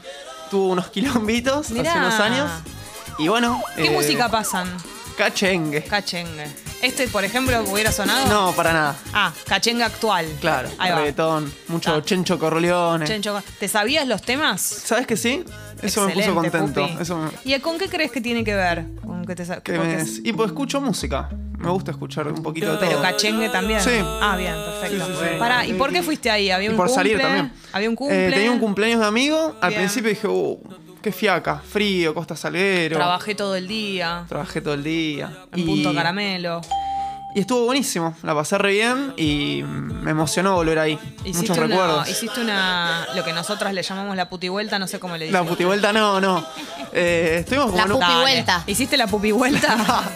Tuvo 0.51 0.69
unos 0.73 0.89
quilombitos 0.91 1.71
Mirá. 1.71 1.91
hace 1.91 1.99
unos 2.01 2.15
años. 2.21 2.51
Y 3.19 3.29
bueno. 3.29 3.63
¿Qué 3.77 3.87
eh, 3.87 3.91
música 3.91 4.29
pasan? 4.29 4.69
Cachengue. 5.17 5.85
Cachengue. 5.85 6.47
Este, 6.81 7.07
por 7.09 7.23
ejemplo, 7.25 7.63
hubiera 7.71 7.93
sonado. 7.93 8.27
No, 8.29 8.53
para 8.53 8.73
nada. 8.73 8.97
Ah, 9.13 9.33
cachengue 9.47 9.85
actual. 9.85 10.27
Claro, 10.41 10.69
Ahí 10.79 10.91
va. 10.91 10.97
reggaetón, 10.99 11.53
mucho. 11.69 12.01
Chencho 12.01 12.39
Corleone. 12.39 13.07
Chencho, 13.07 13.41
¿Te 13.61 13.69
sabías 13.69 14.07
los 14.09 14.23
temas? 14.23 14.61
¿Sabes 14.61 15.07
que 15.07 15.17
sí? 15.17 15.45
Eso 15.83 16.07
me 16.07 16.13
puso 16.13 16.35
contento. 16.35 16.87
Pupi. 16.89 17.03
Eso 17.03 17.19
me- 17.19 17.31
¿Y 17.55 17.59
con 17.61 17.79
qué 17.79 17.89
crees 17.89 18.11
que 18.13 18.21
tiene 18.21 18.45
que 18.45 18.55
ver? 18.55 18.85
Con 19.05 19.25
que 19.25 19.35
te 19.35 19.45
sa- 19.45 19.61
que 19.61 19.73
porque 19.75 19.97
me- 19.97 20.03
es- 20.03 20.21
Y 20.25 20.33
pues 20.33 20.49
escucho 20.51 20.81
música. 20.81 21.29
Me 21.59 21.71
gusta 21.71 21.91
escuchar 21.93 22.27
un 22.29 22.43
poquito 22.43 22.73
de 22.73 22.79
Pero 22.79 22.93
todo. 22.93 23.03
cachengue 23.03 23.49
también. 23.49 23.81
Sí. 23.81 23.91
Ah, 24.03 24.37
bien, 24.37 24.53
perfecto. 24.55 25.07
Sí, 25.07 25.13
sí, 25.13 25.19
sí. 25.33 25.39
Pará, 25.39 25.65
¿y 25.67 25.75
por 25.75 25.93
qué 25.93 26.03
fuiste 26.03 26.29
ahí? 26.31 26.51
¿Había 26.51 26.67
Y 26.67 26.71
un 26.71 26.77
por 26.77 26.87
cumple? 26.87 27.03
salir 27.13 27.21
también. 27.21 27.53
¿Había 27.73 27.89
un 27.89 27.95
cumple? 27.97 28.29
Eh, 28.29 28.33
tenía 28.33 28.51
un 28.51 28.59
cumpleaños 28.59 29.01
de 29.01 29.07
amigo. 29.07 29.57
Al 29.61 29.69
Bien. 29.71 29.81
principio 29.83 30.11
dije, 30.11 30.27
uh, 30.27 30.61
qué 31.01 31.13
fiaca. 31.13 31.59
Frío, 31.69 32.15
Costa 32.15 32.35
Salguero. 32.35 32.97
Trabajé 32.97 33.35
todo 33.37 33.55
el 33.55 33.69
día. 33.69 34.25
Trabajé 34.29 34.61
todo 34.61 34.75
el 34.75 34.83
día. 34.85 35.31
En 35.53 35.61
y, 35.61 35.63
Punto 35.65 35.95
Caramelo. 35.95 36.61
Y 37.35 37.41
estuvo 37.41 37.65
buenísimo. 37.65 38.15
La 38.23 38.35
pasé 38.35 38.59
re 38.59 38.73
bien 38.73 39.15
y 39.17 39.63
me 39.65 40.11
emocionó 40.11 40.55
volver 40.55 40.79
ahí. 40.79 40.99
Hiciste 41.25 41.39
Muchos 41.39 41.59
una, 41.59 41.67
recuerdos. 41.67 42.09
hiciste 42.09 42.41
una, 42.41 43.07
lo 43.15 43.25
que 43.25 43.33
nosotras 43.33 43.73
le 43.73 43.83
llamamos 43.83 44.17
la 44.17 44.29
putivuelta, 44.29 44.79
no 44.79 44.87
sé 44.87 44.99
cómo 45.01 45.17
le 45.17 45.31
La 45.31 45.41
dicen. 45.41 45.49
putivuelta 45.49 45.93
no, 45.93 46.21
no. 46.21 46.45
Eh, 46.95 47.39
estuvimos 47.41 47.71
como 47.71 47.79
La 47.79 47.87
pupi 47.87 48.21
vuelta. 48.21 48.65
¿Hiciste 48.67 48.99
la 48.99 49.07
pupi 49.07 49.33
vuelta? 49.33 49.79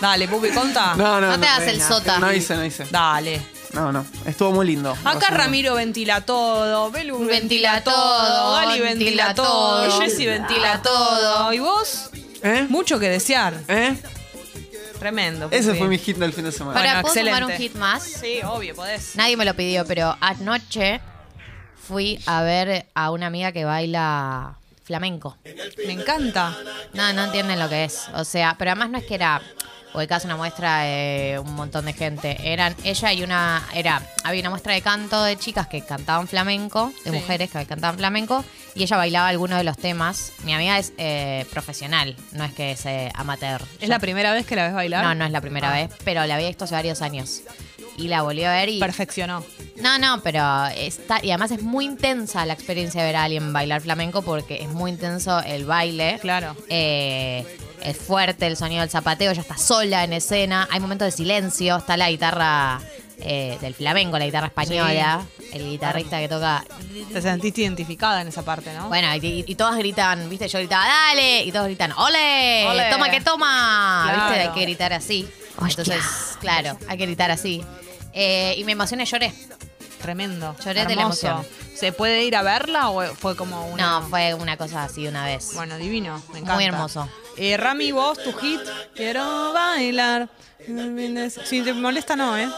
Dale, 0.00 0.28
pupi, 0.28 0.50
conta. 0.50 0.94
No, 0.94 1.20
no, 1.20 1.26
No 1.26 1.40
te 1.40 1.48
hagas 1.48 1.66
el 1.66 1.82
sota. 1.82 2.20
No 2.20 2.32
hice, 2.32 2.54
no 2.54 2.64
hice. 2.64 2.86
Dale. 2.88 3.42
No, 3.72 3.90
no. 3.90 4.06
Estuvo 4.24 4.52
muy 4.52 4.66
lindo. 4.66 4.96
Acá 5.04 5.30
Ramiro 5.30 5.74
ventila 5.74 6.20
todo, 6.20 6.90
Belu 6.92 7.18
Ventila 7.18 7.32
ventila 7.40 7.84
todo, 7.84 8.26
todo, 8.26 8.54
Gali 8.54 8.80
ventila 8.80 8.88
ventila 8.90 9.34
todo, 9.34 9.88
todo, 9.88 10.00
Jessy 10.00 10.26
ventila 10.26 10.82
todo. 10.82 11.52
¿Y 11.52 11.58
vos? 11.58 12.10
¿Eh? 12.42 12.66
Mucho 12.68 12.98
que 13.00 13.08
desear. 13.08 13.54
¿Eh? 13.66 13.96
Tremendo. 14.98 15.48
Ese 15.50 15.74
fue 15.74 15.88
mi 15.88 15.98
hit 15.98 16.16
del 16.16 16.32
fin 16.32 16.44
de 16.44 16.52
semana. 16.52 16.74
Para, 16.74 16.90
Bueno, 17.00 17.02
¿puedo 17.02 17.14
sumar 17.14 17.42
excelente. 17.42 17.54
un 17.54 17.58
hit 17.70 17.74
más? 17.76 18.02
Sí, 18.02 18.40
obvio, 18.44 18.74
podés. 18.74 19.16
Nadie 19.16 19.36
me 19.36 19.44
lo 19.44 19.54
pidió, 19.54 19.84
pero 19.86 20.16
anoche 20.20 21.00
fui 21.86 22.20
a 22.26 22.42
ver 22.42 22.86
a 22.94 23.10
una 23.10 23.26
amiga 23.26 23.52
que 23.52 23.64
baila 23.64 24.56
flamenco. 24.84 25.36
Me 25.86 25.92
encanta. 25.92 26.56
No, 26.94 27.12
no 27.12 27.24
entienden 27.24 27.58
lo 27.58 27.68
que 27.68 27.84
es. 27.84 28.06
O 28.14 28.24
sea, 28.24 28.56
pero 28.58 28.70
además 28.72 28.90
no 28.90 28.98
es 28.98 29.04
que 29.04 29.14
era 29.14 29.40
ubicás 29.94 30.24
una 30.24 30.36
muestra 30.36 30.80
de 30.80 31.40
un 31.44 31.54
montón 31.54 31.86
de 31.86 31.92
gente. 31.92 32.36
Eran 32.52 32.74
ella 32.84 33.12
y 33.12 33.22
una. 33.22 33.66
Era. 33.74 34.02
Había 34.24 34.40
una 34.40 34.50
muestra 34.50 34.74
de 34.74 34.82
canto 34.82 35.22
de 35.24 35.36
chicas 35.36 35.66
que 35.66 35.80
cantaban 35.82 36.28
flamenco, 36.28 36.92
de 37.04 37.10
Sí. 37.10 37.16
mujeres 37.16 37.50
que 37.50 37.64
cantaban 37.66 37.96
flamenco, 37.96 38.44
y 38.74 38.82
ella 38.82 38.96
bailaba 38.96 39.28
algunos 39.28 39.58
de 39.58 39.64
los 39.64 39.76
temas. 39.78 40.32
Mi 40.44 40.52
amiga 40.54 40.78
es 40.78 40.92
eh, 40.98 41.46
profesional, 41.50 42.16
no 42.32 42.44
es 42.44 42.52
que 42.52 42.72
es 42.72 42.86
eh, 42.86 43.10
amateur. 43.14 43.62
¿Es 43.80 43.88
la 43.88 43.98
primera 43.98 44.32
vez 44.32 44.46
que 44.46 44.56
la 44.56 44.64
ves 44.66 44.74
bailar? 44.74 45.04
No, 45.04 45.14
no 45.14 45.24
es 45.24 45.30
la 45.32 45.40
primera 45.40 45.70
Ah. 45.70 45.74
vez, 45.74 45.90
pero 46.04 46.24
la 46.26 46.34
había 46.34 46.48
visto 46.48 46.64
hace 46.64 46.74
varios 46.74 47.02
años. 47.02 47.42
Y 47.96 48.06
la 48.06 48.22
volví 48.22 48.44
a 48.44 48.52
ver 48.52 48.68
y. 48.68 48.78
Perfeccionó. 48.78 49.44
No, 49.80 49.98
no, 49.98 50.20
pero 50.22 50.66
está. 50.76 51.18
Y 51.20 51.30
además 51.30 51.50
es 51.50 51.62
muy 51.62 51.84
intensa 51.84 52.46
la 52.46 52.52
experiencia 52.52 53.00
de 53.00 53.06
ver 53.08 53.16
a 53.16 53.24
alguien 53.24 53.52
bailar 53.52 53.80
flamenco 53.80 54.22
porque 54.22 54.62
es 54.62 54.68
muy 54.68 54.92
intenso 54.92 55.40
el 55.40 55.64
baile. 55.64 56.18
Claro. 56.20 56.54
Eh, 56.68 57.44
Es 57.82 57.96
fuerte 57.96 58.46
el 58.46 58.56
sonido 58.56 58.80
del 58.80 58.90
zapateo, 58.90 59.30
ella 59.30 59.42
está 59.42 59.56
sola 59.56 60.04
en 60.04 60.12
escena. 60.12 60.68
Hay 60.70 60.80
momentos 60.80 61.06
de 61.06 61.12
silencio, 61.12 61.76
está 61.76 61.96
la 61.96 62.10
guitarra 62.10 62.80
eh, 63.20 63.56
del 63.60 63.74
flamenco, 63.74 64.18
la 64.18 64.26
guitarra 64.26 64.48
española, 64.48 65.22
el 65.52 65.64
guitarrista 65.70 66.18
que 66.18 66.28
toca. 66.28 66.64
Te 67.12 67.22
sentiste 67.22 67.62
identificada 67.62 68.20
en 68.20 68.28
esa 68.28 68.42
parte, 68.42 68.72
¿no? 68.74 68.88
Bueno, 68.88 69.14
y, 69.14 69.44
y 69.46 69.54
todas 69.54 69.76
gritan, 69.76 70.28
¿viste? 70.28 70.48
Yo 70.48 70.58
gritaba, 70.58 70.86
dale, 70.86 71.44
y 71.44 71.52
todos 71.52 71.66
gritan, 71.66 71.92
¡ole! 71.92 72.66
Ole. 72.68 72.90
¡Toma 72.90 73.10
que 73.10 73.20
toma! 73.20 74.04
Claro. 74.04 74.24
¿Viste? 74.24 74.48
Hay 74.48 74.54
que 74.54 74.60
gritar 74.62 74.92
así. 74.92 75.28
Entonces, 75.60 76.02
claro, 76.40 76.78
hay 76.88 76.98
que 76.98 77.06
gritar 77.06 77.30
así. 77.30 77.64
Eh, 78.12 78.54
y 78.58 78.64
me 78.64 78.72
emocioné, 78.72 79.04
lloré. 79.04 79.32
Tremendo. 80.00 80.54
Lloré 80.64 80.86
de 80.86 80.94
la 80.94 81.02
emoción. 81.02 81.44
¿Se 81.74 81.92
puede 81.92 82.24
ir 82.24 82.36
a 82.36 82.42
verla 82.42 82.90
o 82.90 83.02
fue 83.14 83.36
como 83.36 83.66
una.? 83.66 84.00
No, 84.00 84.08
fue 84.08 84.34
una 84.34 84.56
cosa 84.56 84.84
así 84.84 85.06
una 85.06 85.24
vez. 85.24 85.54
Bueno, 85.54 85.76
divino. 85.76 86.22
Me 86.32 86.38
encanta. 86.38 86.54
Muy 86.54 86.64
hermoso. 86.64 87.08
Eh, 87.38 87.56
Rami, 87.56 87.92
vos, 87.92 88.18
tu 88.22 88.32
hit. 88.32 88.60
Quiero 88.94 89.52
bailar. 89.52 90.28
Si 91.44 91.62
te 91.62 91.72
molesta, 91.72 92.16
no, 92.16 92.36
¿eh? 92.36 92.48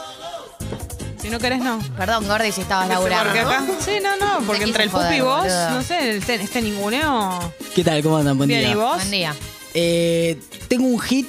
Si 1.21 1.29
no 1.29 1.38
querés, 1.38 1.59
no. 1.61 1.79
Perdón, 1.99 2.27
Gordy, 2.27 2.51
si 2.51 2.62
estabas 2.62 2.88
laburando. 2.88 3.25
Porque 3.25 3.40
acá. 3.40 3.62
Sí, 3.81 3.99
no, 4.03 4.16
no. 4.16 4.47
Porque 4.47 4.64
entre 4.64 4.85
el 4.85 4.90
quise 4.90 5.03
pupi 5.03 5.16
y 5.16 5.21
joder, 5.21 5.23
vos, 5.25 5.43
boludo. 5.43 5.71
no 5.71 5.83
sé, 5.83 6.11
el 6.11 6.25
te- 6.25 6.35
este 6.37 6.62
ninguneo. 6.62 7.53
¿Qué 7.75 7.85
tal? 7.85 8.03
¿Cómo 8.03 8.16
andan? 8.16 8.38
Buen 8.38 8.49
Bien, 8.49 8.61
día. 8.62 8.71
¿y 8.71 8.75
vos? 8.75 8.97
Buen 8.97 9.11
día. 9.11 9.35
Eh, 9.75 10.40
tengo 10.69 10.87
un 10.87 10.99
hit. 10.99 11.27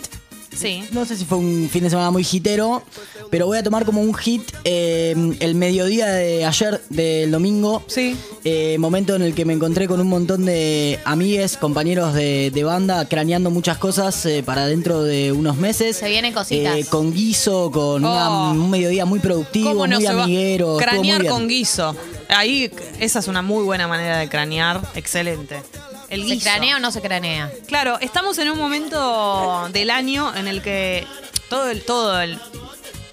Sí. 0.56 0.84
No 0.92 1.06
sé 1.06 1.16
si 1.18 1.26
fue 1.26 1.38
un 1.38 1.70
fin 1.72 1.84
de 1.84 1.90
semana 1.90 2.12
muy 2.12 2.26
hitero, 2.30 2.84
pero 3.30 3.46
voy 3.48 3.58
a 3.58 3.64
tomar 3.64 3.86
como 3.86 4.02
un 4.02 4.14
hit 4.14 4.44
eh, 4.64 5.16
el 5.40 5.56
mediodía 5.56 6.08
de 6.08 6.46
ayer, 6.46 6.82
del 6.90 7.32
domingo. 7.32 7.84
Sí. 7.88 8.16
Eh, 8.44 8.78
momento 8.78 9.16
en 9.16 9.22
el 9.22 9.34
que 9.34 9.46
me 9.46 9.54
encontré 9.54 9.88
con 9.88 10.00
un 10.02 10.08
montón 10.08 10.46
de 10.46 11.00
amigues, 11.06 11.58
compañeros 11.58 12.14
de, 12.14 12.52
de 12.54 12.64
banda, 12.64 13.08
craneando 13.08 13.50
muchas 13.50 13.78
cosas 13.78 14.26
eh, 14.26 14.44
para 14.44 14.66
dentro 14.68 15.04
de 15.04 15.32
unos 15.32 15.58
meses. 15.58 15.98
Se 15.98 16.10
vienen 16.10 16.34
cositas. 16.34 16.76
Eh, 16.76 16.86
con 16.90 17.14
guiso, 17.14 17.72
con 17.72 18.04
una- 18.06 18.30
Oh. 18.30 18.52
un 18.52 18.70
mediodía 18.70 19.06
muy 19.06 19.20
productivo, 19.20 19.70
¿Cómo 19.72 19.88
no 19.88 19.96
muy 19.98 20.06
amiguero. 20.06 20.74
muy 20.74 20.84
Cranear 20.84 21.26
con 21.28 21.48
guiso. 21.48 21.96
Ahí, 22.30 22.72
esa 23.00 23.20
es 23.20 23.28
una 23.28 23.42
muy 23.42 23.64
buena 23.64 23.88
manera 23.88 24.18
de 24.20 24.30
cranear. 24.30 24.82
Excelente. 24.96 25.62
El 26.12 26.28
¿Se 26.28 26.39
cranea 26.39 26.76
o 26.76 26.80
no 26.80 26.91
se 26.91 27.02
cranea? 27.02 27.50
Claro, 27.67 27.97
estamos 28.02 28.38
en 28.38 28.52
un 28.52 28.58
momento 28.58 29.69
del 29.71 29.89
año 29.89 30.36
en 30.36 30.50
el 30.50 30.62
que 30.62 31.08
todo 31.50 31.69
el, 31.69 31.84
todo 31.84 32.19
el, 32.19 32.38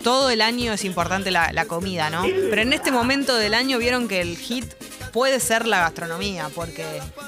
todo 0.02 0.30
el 0.30 0.42
año 0.42 0.72
es 0.72 0.84
importante 0.84 1.30
la, 1.30 1.52
la 1.52 1.66
comida, 1.66 2.11
¿no? 2.11 2.24
Pero 2.24 2.61
en 2.61 2.72
este 2.72 2.90
momento 2.90 3.37
del 3.37 3.54
año 3.54 3.78
vieron 3.78 4.08
que 4.08 4.20
el 4.20 4.37
hit 4.37 4.64
puede 5.12 5.40
ser 5.40 5.66
la 5.66 5.81
gastronomía, 5.81 6.51
porque 6.55 6.87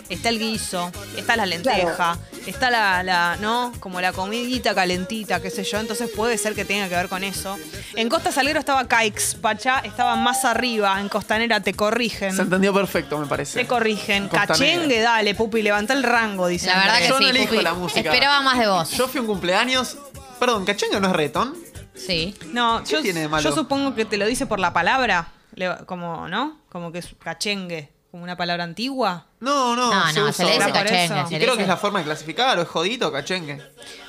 está 0.09 0.29
el 0.29 0.39
guiso, 0.39 0.91
está 1.17 1.37
la 1.37 1.47
lenteja, 1.47 2.19
está 2.47 2.71
la, 2.71 3.03
la, 3.03 3.37
¿no? 3.41 3.73
Como 3.81 4.01
la 4.01 4.13
comidita 4.13 4.75
calentita, 4.75 5.41
qué 5.41 5.51
sé 5.51 5.65
yo, 5.65 5.79
entonces 5.79 6.11
puede 6.15 6.39
ser 6.39 6.55
que 6.55 6.65
tenga 6.65 6.89
que 6.89 6.95
ver 6.95 7.09
con 7.09 7.25
eso. 7.25 7.57
En 7.95 8.09
Costa 8.09 8.33
Salguero 8.33 8.61
estaba 8.61 8.87
Caix, 8.87 9.35
Pachá 9.35 9.81
estaba 9.81 10.17
más 10.17 10.45
arriba, 10.45 11.01
en 11.01 11.09
Costanera 11.09 11.61
te 11.61 11.75
corrigen. 11.75 12.35
Se 12.35 12.43
entendió 12.43 12.73
perfecto, 12.73 13.19
me 13.19 13.27
parece. 13.27 13.61
Te 13.61 13.67
corrigen. 13.67 14.29
Cachengue, 14.29 15.01
dale, 15.01 15.35
pupi, 15.35 15.63
levanta 15.63 15.93
el 15.95 16.03
rango, 16.03 16.47
dice 16.47 16.67
La 16.67 16.79
verdad 16.79 16.99
que. 16.99 17.09
Yo 17.09 17.21
no 17.21 17.27
sí, 17.27 17.31
elijo 17.31 17.51
Pupi. 17.53 17.63
la 17.63 17.75
música. 17.75 18.01
Esperaba 18.01 18.41
más 18.43 18.59
de 18.59 18.69
vos. 18.69 18.91
Yo 18.93 19.09
fui 19.09 19.19
a 19.19 19.21
un 19.23 19.27
cumpleaños. 19.27 19.97
Perdón, 20.39 20.65
¿cachengue 20.65 21.01
no 21.01 21.09
es 21.09 21.13
retón? 21.15 21.55
Sí. 21.95 22.35
No, 22.53 22.83
¿Qué 22.85 22.93
yo, 22.93 23.03
tiene 23.03 23.21
de 23.21 23.29
malo? 23.29 23.43
yo 23.43 23.55
supongo 23.55 23.95
que 23.95 24.05
te 24.05 24.17
lo 24.17 24.27
dice 24.27 24.47
por 24.47 24.59
la 24.59 24.73
palabra, 24.73 25.29
le- 25.55 25.85
como, 25.87 26.29
¿no? 26.29 26.59
Como 26.69 26.93
que 26.93 26.99
es 26.99 27.09
cachengue, 27.23 27.91
como 28.11 28.23
una 28.25 28.37
palabra 28.37 28.65
antigua. 28.65 29.27
No, 29.41 29.75
no. 29.77 29.93
No, 30.13 30.33
se 30.33 30.45
le 30.45 30.53
dice 30.59 30.73
cachengue. 30.73 31.37
Y 31.37 31.39
creo 31.41 31.57
que 31.57 31.63
es 31.63 31.69
la 31.69 31.77
forma 31.77 31.99
de 32.01 32.05
clasificar, 32.07 32.59
o 32.59 32.63
es 32.63 32.69
jodito 32.69 33.09
o 33.09 33.13
cachengue. 33.13 33.61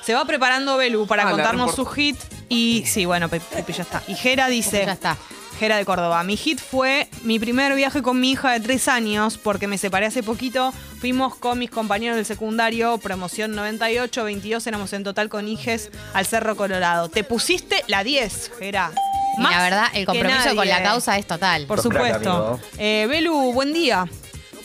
Se 0.02 0.14
va 0.14 0.24
preparando 0.24 0.76
Belu 0.76 1.06
para 1.06 1.22
Ah, 1.22 1.26
la 1.26 1.30
contarnos 1.32 1.74
su 1.74 1.84
report- 1.84 1.94
hit. 1.94 2.16
Y 2.48 2.84
sí, 2.86 3.04
bueno, 3.06 3.28
Pe- 3.28 3.40
Pepi 3.40 3.72
ya 3.72 3.82
está. 3.82 4.02
Y 4.08 4.14
Jera 4.14 4.48
dice. 4.48 4.84
Ya 4.86 4.92
está. 4.92 5.16
Jera 5.58 5.76
de 5.76 5.84
Córdoba. 5.84 6.24
Mi 6.24 6.36
hit 6.36 6.58
fue 6.58 7.08
mi 7.22 7.38
primer 7.38 7.74
viaje 7.76 8.02
con 8.02 8.18
mi 8.18 8.32
hija 8.32 8.50
de 8.52 8.58
tres 8.60 8.88
años, 8.88 9.38
porque 9.38 9.68
me 9.68 9.78
separé 9.78 10.06
hace 10.06 10.22
poquito. 10.22 10.72
Fuimos 10.98 11.36
con 11.36 11.58
mis 11.58 11.70
compañeros 11.70 12.16
del 12.16 12.24
secundario, 12.24 12.98
promoción 12.98 13.54
98, 13.54 14.24
22 14.24 14.66
éramos 14.66 14.92
en 14.92 15.04
total 15.04 15.28
con 15.28 15.46
hijes 15.46 15.90
al 16.14 16.26
Cerro 16.26 16.56
Colorado. 16.56 17.08
Te 17.10 17.22
pusiste 17.22 17.84
la 17.86 18.02
10, 18.02 18.50
Jera. 18.58 18.90
Y 19.38 19.40
Más 19.40 19.52
la 19.52 19.62
verdad, 19.62 19.84
el 19.94 20.00
que 20.00 20.06
compromiso 20.06 20.54
con 20.56 20.68
la 20.68 20.82
causa 20.82 21.18
es 21.18 21.26
total. 21.26 21.66
Por 21.66 21.80
supuesto. 21.80 22.60
Eh, 22.78 23.06
Belu, 23.08 23.52
buen 23.52 23.72
día. 23.72 24.06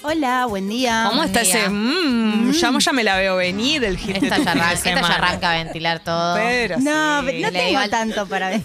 Hola, 0.03 0.45
buen 0.45 0.69
día. 0.69 1.03
¿Cómo 1.08 1.17
buen 1.23 1.27
está 1.30 1.41
día. 1.41 1.58
ese? 1.65 1.69
mm, 1.69 2.51
ya, 2.51 2.71
ya 2.77 2.91
me 2.93 3.03
la 3.03 3.17
veo 3.17 3.36
venir 3.36 3.84
el 3.84 3.97
hit 3.97 4.17
de 4.17 4.27
Esta 4.27 4.38
tu 4.38 4.43
ya, 4.43 4.51
fin 4.51 4.53
de 4.56 4.62
arranca, 4.62 4.73
esta 4.73 4.89
ya 4.89 4.95
semana. 4.95 5.15
arranca 5.15 5.51
a 5.51 5.53
ventilar 5.63 5.99
todo. 6.03 6.36
Pero 6.36 6.75
No, 6.80 7.19
sí. 7.21 7.25
pero 7.25 7.39
no 7.39 7.49
Le 7.51 7.51
tengo 7.51 7.80
al- 7.80 7.89
tanto 7.89 8.27
para 8.27 8.49
ver. 8.49 8.62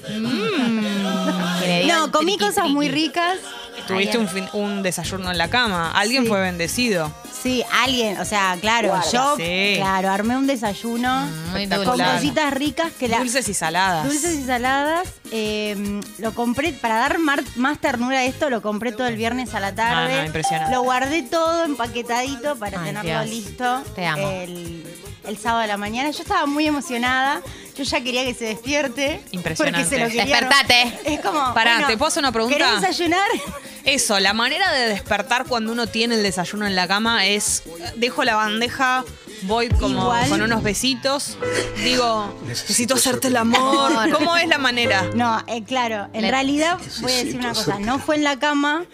Que 1.61 1.67
le 1.67 1.83
diga 1.83 1.97
No, 1.99 2.13
comí 2.13 2.37
triqui, 2.37 2.45
cosas 2.55 2.69
muy 2.69 2.89
triqui. 2.89 3.07
ricas. 3.09 3.39
Tuviste 3.87 4.19
un, 4.19 4.29
fin- 4.29 4.49
un 4.53 4.83
desayuno 4.83 5.31
en 5.31 5.39
la 5.39 5.49
cama. 5.49 5.91
Alguien 5.93 6.23
Sí. 6.23 6.29
fue 6.29 6.41
bendecido. 6.41 7.13
Sí, 7.43 7.65
alguien, 7.83 8.19
o 8.21 8.25
sea, 8.25 8.57
claro, 8.61 8.95
yo, 9.13 9.35
Sí. 9.37 9.75
claro, 9.77 10.11
armé 10.11 10.37
un 10.37 10.47
desayuno 10.47 11.27
Muy 11.51 11.69
con 11.69 11.99
cositas 11.99 12.55
ricas 12.55 12.93
que 12.93 13.09
la... 13.09 13.19
Dulces 13.19 13.49
y 13.49 13.55
saladas. 13.55 14.07
Dulces 14.07 14.35
y 14.39 14.45
saladas. 14.45 15.09
eh, 15.33 16.01
lo 16.19 16.35
compré, 16.35 16.73
para 16.73 16.97
dar 16.97 17.19
mar- 17.19 17.43
más 17.57 17.79
ternura 17.81 18.19
a 18.19 18.25
esto, 18.25 18.49
lo 18.51 18.63
compré 18.63 18.93
todo 18.93 19.07
el 19.09 19.17
viernes 19.17 19.55
a 19.55 19.61
la 19.61 19.75
tarde. 19.75 20.15
Ah, 20.15 20.21
no, 20.21 20.27
impresionante. 20.27 20.73
Lo 20.75 20.83
guardé 20.83 21.23
todo 21.23 21.65
empaquetadito 21.65 22.57
para 22.57 22.79
Ay, 22.81 22.87
tenerlo 22.87 23.11
Dios. 23.25 23.27
listo. 23.27 23.83
Te 23.97 24.07
amo. 24.07 24.29
El, 24.31 24.85
el 25.25 25.39
sábado 25.39 25.63
a 25.63 25.67
la 25.67 25.77
mañana. 25.79 26.11
Yo 26.11 26.23
estaba 26.23 26.47
muy 26.47 26.67
emocionada. 26.67 27.41
Yo 27.77 27.85
ya 27.85 28.01
quería 28.03 28.25
que 28.25 28.35
se 28.35 28.45
despierte. 28.45 29.23
Impresionante. 29.31 29.81
Porque 29.85 29.97
se 29.97 30.03
lo 30.03 30.09
quería. 30.11 30.37
Despertate. 30.37 30.99
Es 31.07 31.21
como. 31.21 31.55
Pará, 31.55 31.73
bueno, 31.73 31.87
¿te 31.89 31.97
puedo 31.97 32.09
hacer 32.09 32.21
una 32.23 32.31
pregunta? 32.33 32.57
¿Querés 32.59 32.81
desayunar? 32.83 33.29
Eso, 33.85 34.21
la 34.21 34.33
manera 34.33 34.71
de 34.73 34.89
despertar 34.89 35.47
cuando 35.47 35.73
uno 35.73 35.87
tiene 35.87 36.15
el 36.15 36.23
desayuno 36.23 36.67
en 36.67 36.77
la 36.77 36.87
cama 36.87 37.27
es 37.27 37.63
dejo 37.97 38.25
la 38.25 38.37
bandeja, 38.37 39.05
voy 39.43 39.69
como 39.69 40.03
Igual. 40.03 40.29
con 40.29 40.43
unos 40.43 40.63
besitos, 40.63 41.37
digo, 41.83 42.39
necesito 42.47 42.95
hacerte 42.95 43.29
el 43.29 43.37
amor. 43.37 43.93
Amor. 43.93 44.11
¿Cómo 44.11 44.37
es 44.37 44.49
la 44.49 44.59
manera? 44.59 45.11
No, 45.15 45.43
eh, 45.47 45.65
claro, 45.65 46.09
en 46.13 46.29
realidad 46.29 46.79
voy 47.01 47.13
a 47.13 47.17
decir 47.17 47.37
una 47.37 47.55
cosa, 47.55 47.79
no 47.79 47.99
fue 47.99 48.17
en 48.17 48.25
la 48.25 48.39
cama 48.39 48.85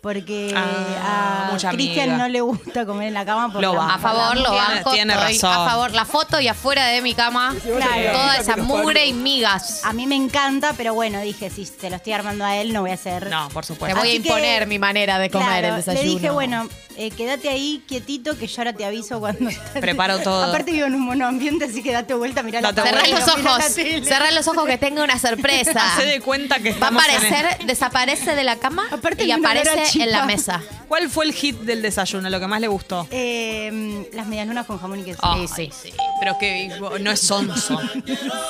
porque 0.00 0.52
Ah, 0.56 1.50
a 1.52 1.70
Cristian 1.70 2.10
amiga. 2.10 2.16
no 2.24 2.28
le 2.28 2.40
gusta 2.40 2.86
comer 2.86 3.08
en 3.08 3.14
la 3.14 3.24
cama 3.24 3.52
por 3.52 3.60
Lo 3.62 3.74
la-. 3.74 3.94
A 3.94 3.98
favor, 3.98 4.36
lo 4.36 4.50
Tiene- 4.50 4.58
banco. 4.74 4.90
tiene 4.92 5.12
estoy 5.14 5.32
razón. 5.34 5.52
A 5.52 5.70
favor, 5.70 5.90
la 5.92 6.04
foto 6.04 6.40
y 6.40 6.48
afuera 6.48 6.86
de 6.86 7.02
mi 7.02 7.14
cama, 7.14 7.54
Claro. 7.62 8.12
toda 8.12 8.36
esa 8.36 8.56
mugre 8.56 9.06
y 9.06 9.12
migas. 9.12 9.84
A 9.84 9.92
mí 9.92 10.06
me 10.06 10.16
encanta, 10.16 10.72
pero 10.76 10.94
bueno, 10.94 11.20
dije, 11.20 11.50
si 11.50 11.66
te 11.66 11.90
lo 11.90 11.96
estoy 11.96 12.12
armando 12.12 12.44
a 12.44 12.56
él, 12.56 12.72
no 12.72 12.80
voy 12.82 12.90
a 12.90 12.94
hacer. 12.94 13.28
No, 13.28 13.48
por 13.50 13.62
Te 13.64 13.68
supuesto. 13.68 13.98
voy 13.98 14.08
a 14.08 14.10
que- 14.12 14.16
imponer 14.16 14.66
mi 14.66 14.78
manera 14.78 15.18
de 15.18 15.30
comer 15.30 15.48
Claro, 15.48 15.68
el 15.68 15.76
desayuno. 15.76 16.02
Le 16.04 16.10
dije, 16.10 16.30
bueno, 16.30 16.68
eh, 17.02 17.10
quédate 17.10 17.48
ahí 17.48 17.82
quietito 17.86 18.36
que 18.36 18.46
yo 18.46 18.54
ahora 18.60 18.72
te 18.74 18.84
aviso 18.84 19.18
cuando 19.20 19.48
Preparo 19.80 20.18
todo. 20.20 20.44
Aparte 20.44 20.70
vivo 20.72 20.86
en 20.86 20.94
un 20.94 21.00
monoambiente, 21.02 21.64
así 21.64 21.82
que 21.82 21.92
date 21.92 22.12
vuelta, 22.14 22.42
mirá 22.42 22.60
la 22.60 22.72
Cerrá 22.74 23.06
los 23.08 23.26
ojos. 23.28 23.64
Cerrá 24.04 24.30
los 24.32 24.46
ojos 24.48 24.66
que 24.66 24.76
tenga 24.78 25.02
una 25.02 25.18
sorpresa. 25.18 25.94
Hacé 25.94 26.04
de 26.06 26.20
cuenta 26.20 26.58
que 26.58 26.70
Va 26.72 26.88
a 26.88 26.90
estamos 26.90 27.04
en 27.08 27.10
el- 27.14 27.26
aparecer, 27.34 27.66
desaparece 27.66 28.34
de 28.34 28.44
la 28.44 28.56
cama 28.56 28.86
Aparte 28.90 29.24
y 29.24 29.28
de 29.28 29.34
un 29.34 29.46
olor 29.46 29.56
a 29.56 29.60
aparece 29.62 29.92
chipa. 29.92 30.04
en 30.04 30.10
la 30.12 30.24
mesa. 30.26 30.62
¿Cuál 30.90 31.08
fue 31.08 31.24
el 31.24 31.32
hit 31.32 31.56
del 31.60 31.82
desayuno? 31.82 32.28
Lo 32.28 32.40
que 32.40 32.48
más 32.48 32.60
le 32.60 32.66
gustó. 32.66 33.06
Eh, 33.12 34.08
las 34.12 34.26
medialunas 34.26 34.66
con 34.66 34.76
jamón 34.76 34.98
y 34.98 35.04
queso. 35.04 35.20
Ay, 35.22 35.46
sí. 35.46 35.70
sí. 35.72 35.92
Pero 36.18 36.36
que 36.36 36.68
no 37.00 37.12
es 37.12 37.20
sonso. 37.20 37.80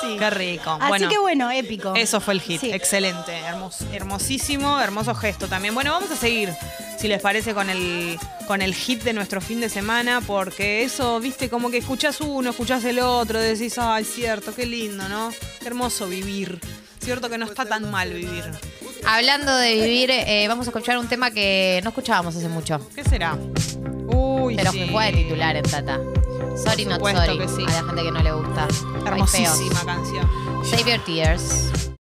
Sí. 0.01 0.15
Qué 0.17 0.29
rico. 0.31 0.71
Así 0.71 0.87
bueno, 0.87 1.07
que 1.09 1.19
bueno, 1.19 1.51
épico. 1.51 1.93
Eso 1.93 2.19
fue 2.19 2.33
el 2.33 2.41
hit. 2.41 2.59
Sí. 2.59 2.71
Excelente. 2.71 3.31
Hermos- 3.45 3.85
hermosísimo, 3.93 4.79
hermoso 4.79 5.13
gesto 5.13 5.47
también. 5.47 5.75
Bueno, 5.75 5.91
vamos 5.91 6.09
a 6.09 6.15
seguir, 6.15 6.51
si 6.97 7.07
les 7.07 7.21
parece, 7.21 7.53
con 7.53 7.69
el, 7.69 8.17
con 8.47 8.63
el 8.63 8.73
hit 8.73 9.03
de 9.03 9.13
nuestro 9.13 9.39
fin 9.39 9.61
de 9.61 9.69
semana, 9.69 10.19
porque 10.25 10.81
eso, 10.81 11.19
viste, 11.19 11.47
como 11.47 11.69
que 11.69 11.77
escuchás 11.77 12.21
uno, 12.21 12.49
escuchás 12.49 12.83
el 12.85 13.01
otro, 13.01 13.39
decís, 13.39 13.77
ay, 13.77 14.03
cierto, 14.03 14.55
qué 14.55 14.65
lindo, 14.65 15.07
¿no? 15.07 15.29
Qué 15.59 15.67
hermoso 15.67 16.07
vivir. 16.07 16.59
Cierto 16.99 17.29
que 17.29 17.37
no 17.37 17.45
está 17.45 17.65
tan 17.65 17.91
mal 17.91 18.11
vivir. 18.11 18.45
Hablando 19.05 19.55
de 19.57 19.73
vivir, 19.75 20.11
eh, 20.11 20.45
vamos 20.47 20.67
a 20.67 20.69
escuchar 20.69 20.97
un 20.97 21.07
tema 21.07 21.31
que 21.31 21.79
no 21.83 21.89
escuchábamos 21.89 22.35
hace 22.35 22.47
mucho. 22.47 22.79
¿Qué 22.95 23.03
será? 23.03 23.37
Uy, 24.07 24.55
Pero 24.55 24.71
sí. 24.71 24.79
que 24.79 24.91
fue 24.91 25.05
de 25.07 25.13
titular 25.23 25.55
en 25.55 25.63
Tata. 25.63 25.99
Sorry, 26.55 26.85
not 26.85 26.95
supuesto 26.95 27.25
sorry. 27.25 27.37
que 27.39 27.47
sí. 27.47 27.63
A 27.67 27.81
la 27.81 27.83
gente 27.87 28.03
que 28.03 28.11
no 28.11 28.21
le 28.21 28.31
gusta. 28.33 28.67
Ay, 28.67 28.75
feo. 28.75 29.07
Hermosísima 29.07 29.85
canción. 29.85 30.29
Save 30.65 30.91
your 30.91 31.05
tears. 31.05 31.71